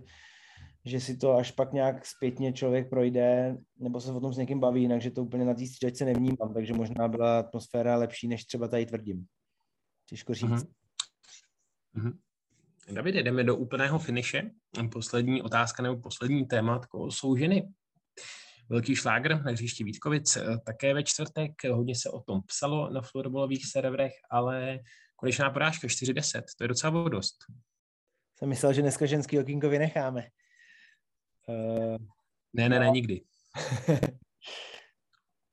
že 0.85 0.99
si 0.99 1.17
to 1.17 1.33
až 1.33 1.51
pak 1.51 1.73
nějak 1.73 2.05
zpětně 2.05 2.53
člověk 2.53 2.89
projde, 2.89 3.57
nebo 3.79 4.01
se 4.01 4.11
o 4.11 4.19
tom 4.19 4.33
s 4.33 4.37
někým 4.37 4.59
baví, 4.59 4.81
jinak 4.81 5.01
že 5.01 5.11
to 5.11 5.23
úplně 5.23 5.45
na 5.45 5.53
té 5.53 5.67
střídačce 5.67 6.05
nevnímám, 6.05 6.53
takže 6.53 6.73
možná 6.73 7.07
byla 7.07 7.39
atmosféra 7.39 7.97
lepší, 7.97 8.27
než 8.27 8.45
třeba 8.45 8.67
tady 8.67 8.85
tvrdím. 8.85 9.25
Těžko 10.09 10.33
říct. 10.33 10.49
Uh-huh. 10.49 10.67
Uh-huh. 11.97 12.17
David, 12.93 13.15
jdeme 13.15 13.43
do 13.43 13.55
úplného 13.55 13.99
finiše. 13.99 14.51
Poslední 14.91 15.41
otázka 15.41 15.83
nebo 15.83 16.01
poslední 16.01 16.45
téma 16.45 16.81
jsou 17.09 17.35
ženy. 17.35 17.69
Velký 18.69 18.95
šlágr 18.95 19.43
na 19.43 19.51
hřišti 19.51 19.83
Vítkovic 19.83 20.37
také 20.65 20.93
ve 20.93 21.03
čtvrtek. 21.03 21.51
Hodně 21.71 21.95
se 21.95 22.09
o 22.09 22.21
tom 22.21 22.41
psalo 22.41 22.89
na 22.89 23.01
florbalových 23.01 23.65
serverech, 23.65 24.13
ale 24.29 24.79
Konečná 25.21 25.49
porážka 25.49 25.87
4-10, 25.87 26.41
to 26.57 26.63
je 26.63 26.67
docela 26.67 27.09
dost. 27.09 27.35
Jsem 28.37 28.49
myslel, 28.49 28.73
že 28.73 28.81
dneska 28.81 29.05
ženský 29.05 29.39
okýnko 29.39 29.69
vynecháme. 29.69 30.27
Uh, 31.47 31.97
ne, 32.53 32.69
ne, 32.69 32.79
no. 32.79 32.85
ne, 32.85 32.89
nikdy. 32.89 33.21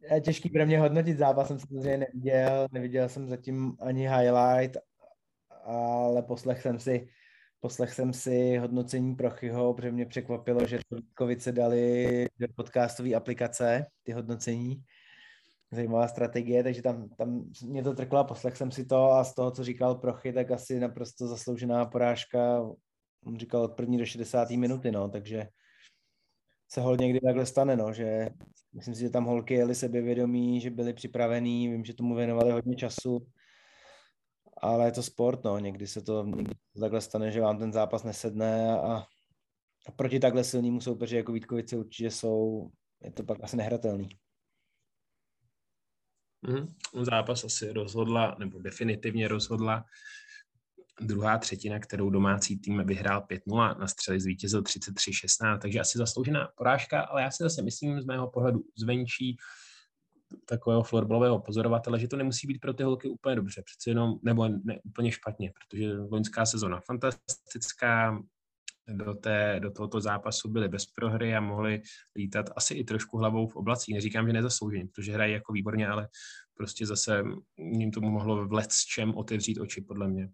je 0.14 0.20
těžký 0.20 0.50
pro 0.50 0.66
mě 0.66 0.78
hodnotit 0.80 1.18
zápas, 1.18 1.48
jsem 1.48 1.58
samozřejmě 1.58 1.98
neviděl, 1.98 2.68
neviděl 2.72 3.08
jsem 3.08 3.28
zatím 3.28 3.76
ani 3.80 4.08
highlight, 4.08 4.76
ale 5.64 6.22
poslech 6.22 6.62
jsem 6.62 6.78
si 6.78 7.08
poslech 7.60 7.92
jsem 7.92 8.12
si 8.12 8.56
hodnocení 8.56 9.16
Prochyho, 9.16 9.74
protože 9.74 9.90
mě 9.90 10.06
překvapilo, 10.06 10.66
že 10.66 10.78
Kovice 11.14 11.52
dali 11.52 12.26
do 12.38 12.46
podcastové 12.56 13.14
aplikace 13.14 13.86
ty 14.02 14.12
hodnocení 14.12 14.84
zajímavá 15.70 16.08
strategie, 16.08 16.62
takže 16.62 16.82
tam, 16.82 17.08
tam 17.08 17.44
mě 17.64 17.82
to 17.82 17.94
trklo, 17.94 18.24
poslech 18.24 18.56
jsem 18.56 18.70
si 18.70 18.84
to 18.84 19.12
a 19.12 19.24
z 19.24 19.34
toho, 19.34 19.50
co 19.50 19.64
říkal 19.64 19.94
Prochy, 19.94 20.32
tak 20.32 20.50
asi 20.50 20.80
naprosto 20.80 21.26
zasloužená 21.26 21.86
porážka, 21.86 22.60
on 23.26 23.38
říkal 23.38 23.62
od 23.62 23.72
první 23.72 23.98
do 23.98 24.06
60. 24.06 24.50
minuty, 24.50 24.92
no, 24.92 25.08
takže 25.08 25.48
se 26.70 26.80
hol 26.80 26.96
někdy 26.96 27.20
takhle 27.20 27.46
stane, 27.46 27.76
no, 27.76 27.92
že 27.92 28.28
myslím 28.72 28.94
si, 28.94 29.00
že 29.00 29.10
tam 29.10 29.24
holky 29.24 29.54
jeli 29.54 29.74
sebevědomí, 29.74 30.60
že 30.60 30.70
byli 30.70 30.92
připravený, 30.92 31.68
vím, 31.68 31.84
že 31.84 31.94
tomu 31.94 32.14
věnovali 32.14 32.52
hodně 32.52 32.76
času, 32.76 33.26
ale 34.56 34.86
je 34.86 34.92
to 34.92 35.02
sport, 35.02 35.44
no, 35.44 35.58
někdy 35.58 35.86
se 35.86 36.02
to, 36.02 36.24
někdy 36.24 36.54
takhle 36.80 37.00
stane, 37.00 37.30
že 37.30 37.40
vám 37.40 37.58
ten 37.58 37.72
zápas 37.72 38.04
nesedne 38.04 38.78
a, 38.80 39.04
a 39.86 39.92
proti 39.96 40.20
takhle 40.20 40.44
silnému 40.44 40.80
soupeři 40.80 41.16
jako 41.16 41.32
Vítkovice 41.32 41.76
určitě 41.76 42.10
jsou, 42.10 42.70
je 43.04 43.12
to 43.12 43.22
pak 43.22 43.44
asi 43.44 43.56
nehratelný. 43.56 44.08
Mm, 46.42 47.04
zápas 47.04 47.44
asi 47.44 47.72
rozhodla, 47.72 48.36
nebo 48.38 48.58
definitivně 48.58 49.28
rozhodla 49.28 49.84
druhá 51.00 51.38
třetina, 51.38 51.78
kterou 51.78 52.10
domácí 52.10 52.58
tým 52.58 52.86
vyhrál 52.86 53.20
5-0, 53.20 53.78
na 53.78 53.86
střely 53.86 54.20
zvítězil 54.20 54.62
33-16, 54.62 55.58
takže 55.58 55.80
asi 55.80 55.98
zasloužená 55.98 56.48
porážka, 56.56 57.00
ale 57.00 57.22
já 57.22 57.30
si 57.30 57.42
zase 57.42 57.62
myslím 57.62 58.00
z 58.00 58.04
mého 58.04 58.30
pohledu 58.30 58.64
zvenčí 58.78 59.36
takového 60.44 60.82
florbalového 60.82 61.40
pozorovatele, 61.40 62.00
že 62.00 62.08
to 62.08 62.16
nemusí 62.16 62.46
být 62.46 62.58
pro 62.58 62.74
ty 62.74 62.82
holky 62.82 63.08
úplně 63.08 63.36
dobře, 63.36 63.62
přece 63.62 63.90
jenom, 63.90 64.14
nebo 64.22 64.48
ne 64.48 64.80
úplně 64.84 65.12
špatně, 65.12 65.52
protože 65.52 65.92
loňská 65.92 66.46
sezona 66.46 66.80
fantastická, 66.80 68.22
do, 68.88 69.14
té, 69.14 69.60
do 69.60 69.70
tohoto 69.70 70.00
zápasu 70.00 70.48
byli 70.48 70.68
bez 70.68 70.86
prohry 70.86 71.34
a 71.34 71.40
mohli 71.40 71.82
lítat 72.16 72.50
asi 72.56 72.74
i 72.74 72.84
trošku 72.84 73.18
hlavou 73.18 73.46
v 73.46 73.56
oblacích. 73.56 73.94
Neříkám, 73.94 74.26
že 74.26 74.32
nezaslouženě, 74.32 74.86
protože 74.94 75.12
hrají 75.12 75.32
jako 75.32 75.52
výborně, 75.52 75.88
ale 75.88 76.08
prostě 76.54 76.86
zase 76.86 77.22
jim 77.56 77.90
tomu 77.90 78.10
mohlo 78.10 78.46
v 78.46 78.60
s 78.68 78.84
čem 78.84 79.14
otevřít 79.14 79.58
oči, 79.58 79.80
podle 79.80 80.08
mě. 80.08 80.28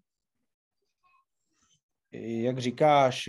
Jak 2.21 2.59
říkáš, 2.59 3.27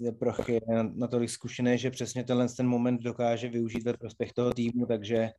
je 0.00 0.08
eh, 0.08 0.12
Prochy 0.12 0.60
natolik 0.94 1.30
zkušený, 1.30 1.78
že 1.78 1.90
přesně 1.90 2.24
tenhle 2.24 2.48
ten 2.48 2.68
moment 2.68 3.02
dokáže 3.02 3.48
využít 3.48 3.84
ve 3.84 3.92
prospěch 3.92 4.32
toho 4.32 4.52
týmu, 4.52 4.86
takže, 4.86 5.30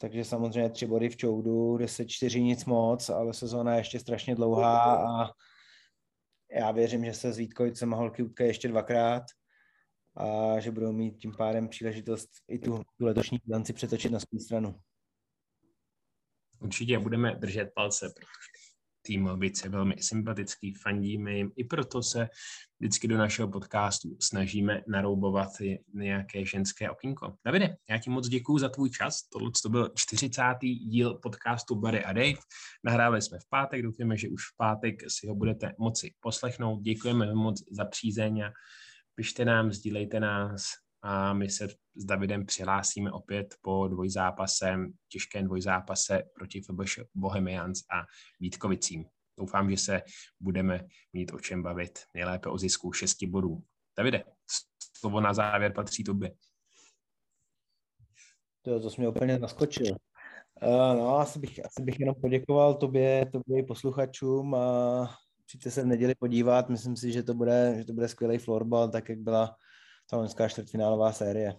takže 0.00 0.24
samozřejmě 0.24 0.70
tři 0.70 0.86
body 0.86 1.08
v 1.08 1.16
čoudu, 1.16 1.76
10-4 1.76 2.42
nic 2.42 2.64
moc, 2.64 3.08
ale 3.08 3.34
sezóna 3.34 3.72
je 3.72 3.80
ještě 3.80 4.00
strašně 4.00 4.34
dlouhá 4.34 4.96
a 4.96 5.30
já 6.52 6.70
věřím, 6.70 7.04
že 7.04 7.14
se 7.14 7.32
s 7.32 7.38
Vítkovicem 7.38 7.94
a 7.94 7.96
holky 7.96 8.22
utkají 8.22 8.50
ještě 8.50 8.68
dvakrát 8.68 9.22
a 10.16 10.60
že 10.60 10.70
budou 10.70 10.92
mít 10.92 11.18
tím 11.18 11.32
pádem 11.36 11.68
příležitost 11.68 12.28
i 12.48 12.58
tu, 12.58 12.82
tu 12.98 13.04
letošní 13.04 13.38
bilanci 13.44 13.72
přetočit 13.72 14.12
na 14.12 14.20
svou 14.20 14.38
stranu. 14.38 14.80
Určitě 16.60 16.98
budeme 16.98 17.34
držet 17.34 17.70
palce, 17.74 18.12
protože 18.16 18.57
tým 19.02 19.26
Lvic 19.26 19.64
je 19.64 19.70
velmi 19.70 19.94
sympatický, 20.00 20.74
fandíme 20.74 21.32
jim. 21.32 21.52
I 21.56 21.64
proto 21.64 22.02
se 22.02 22.28
vždycky 22.80 23.08
do 23.08 23.18
našeho 23.18 23.48
podcastu 23.48 24.16
snažíme 24.20 24.82
naroubovat 24.88 25.48
nějaké 25.94 26.44
ženské 26.44 26.90
okýnko. 26.90 27.34
Davide, 27.44 27.76
já 27.90 27.98
ti 27.98 28.10
moc 28.10 28.28
děkuji 28.28 28.58
za 28.58 28.68
tvůj 28.68 28.90
čas. 28.90 29.22
Tohle 29.22 29.50
to 29.62 29.68
byl 29.68 29.90
40. 29.94 30.42
díl 30.60 31.14
podcastu 31.14 31.74
Barry 31.74 32.04
a 32.04 32.12
Dave. 32.12 32.38
Nahrávali 32.84 33.22
jsme 33.22 33.38
v 33.38 33.48
pátek, 33.48 33.82
doufáme, 33.82 34.16
že 34.16 34.28
už 34.28 34.42
v 34.42 34.56
pátek 34.56 34.94
si 35.08 35.26
ho 35.26 35.34
budete 35.34 35.74
moci 35.78 36.14
poslechnout. 36.20 36.80
Děkujeme 36.82 37.34
moc 37.34 37.62
za 37.70 37.84
přízeň 37.84 38.42
a 38.42 38.52
pište 39.14 39.44
nám, 39.44 39.72
sdílejte 39.72 40.20
nás, 40.20 40.62
a 41.02 41.32
my 41.32 41.50
se 41.50 41.68
s 41.94 42.04
Davidem 42.04 42.46
přihlásíme 42.46 43.12
opět 43.12 43.54
po 43.62 43.88
dvojzápase, 43.88 44.76
těžkém 45.08 45.44
dvojzápase 45.44 46.22
proti 46.34 46.60
FBŠ 46.60 47.00
Bohemians 47.14 47.78
a 47.78 48.04
Vítkovicím. 48.40 49.04
Doufám, 49.38 49.70
že 49.70 49.76
se 49.76 50.02
budeme 50.40 50.80
mít 51.12 51.32
o 51.32 51.40
čem 51.40 51.62
bavit. 51.62 51.98
Nejlépe 52.14 52.48
o 52.48 52.58
zisku 52.58 52.92
šesti 52.92 53.26
bodů. 53.26 53.62
Davide, 53.98 54.24
slovo 54.96 55.20
na 55.20 55.34
závěr 55.34 55.72
patří 55.72 56.04
tobě. 56.04 56.34
To, 58.62 58.80
to 58.80 58.90
jsi 58.90 59.00
mě 59.00 59.08
úplně 59.08 59.38
naskočil. 59.38 59.96
Uh, 60.62 60.98
no, 60.98 61.18
asi 61.18 61.38
bych, 61.38 61.66
asi 61.66 61.82
bych 61.82 62.00
jenom 62.00 62.14
poděkoval 62.14 62.74
tobě, 62.74 63.26
tobě 63.32 63.62
posluchačům 63.62 64.54
a 64.54 65.10
přijďte 65.46 65.70
se 65.70 65.82
v 65.82 65.86
neděli 65.86 66.14
podívat. 66.14 66.68
Myslím 66.68 66.96
si, 66.96 67.12
že 67.12 67.22
to 67.22 67.34
bude, 67.34 67.74
že 67.78 67.84
to 67.84 67.92
bude 67.92 68.08
skvělý 68.08 68.38
florbal, 68.38 68.90
tak 68.90 69.08
jak 69.08 69.18
byla 69.18 69.56
ta 70.10 70.16
loňská 70.16 70.48
čtvrtfinálová 70.48 71.12
série. 71.12 71.54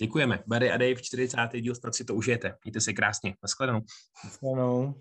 Děkujeme. 0.00 0.42
Barry 0.46 0.70
a 0.70 0.76
Dave, 0.76 1.02
40. 1.02 1.36
díl 1.52 1.74
snad 1.74 1.94
si 1.94 2.04
to 2.04 2.14
užijete. 2.14 2.56
Mějte 2.64 2.80
se 2.80 2.92
krásně. 2.92 3.34
Naschledanou. 3.42 3.80
Naschledanou. 4.24 4.94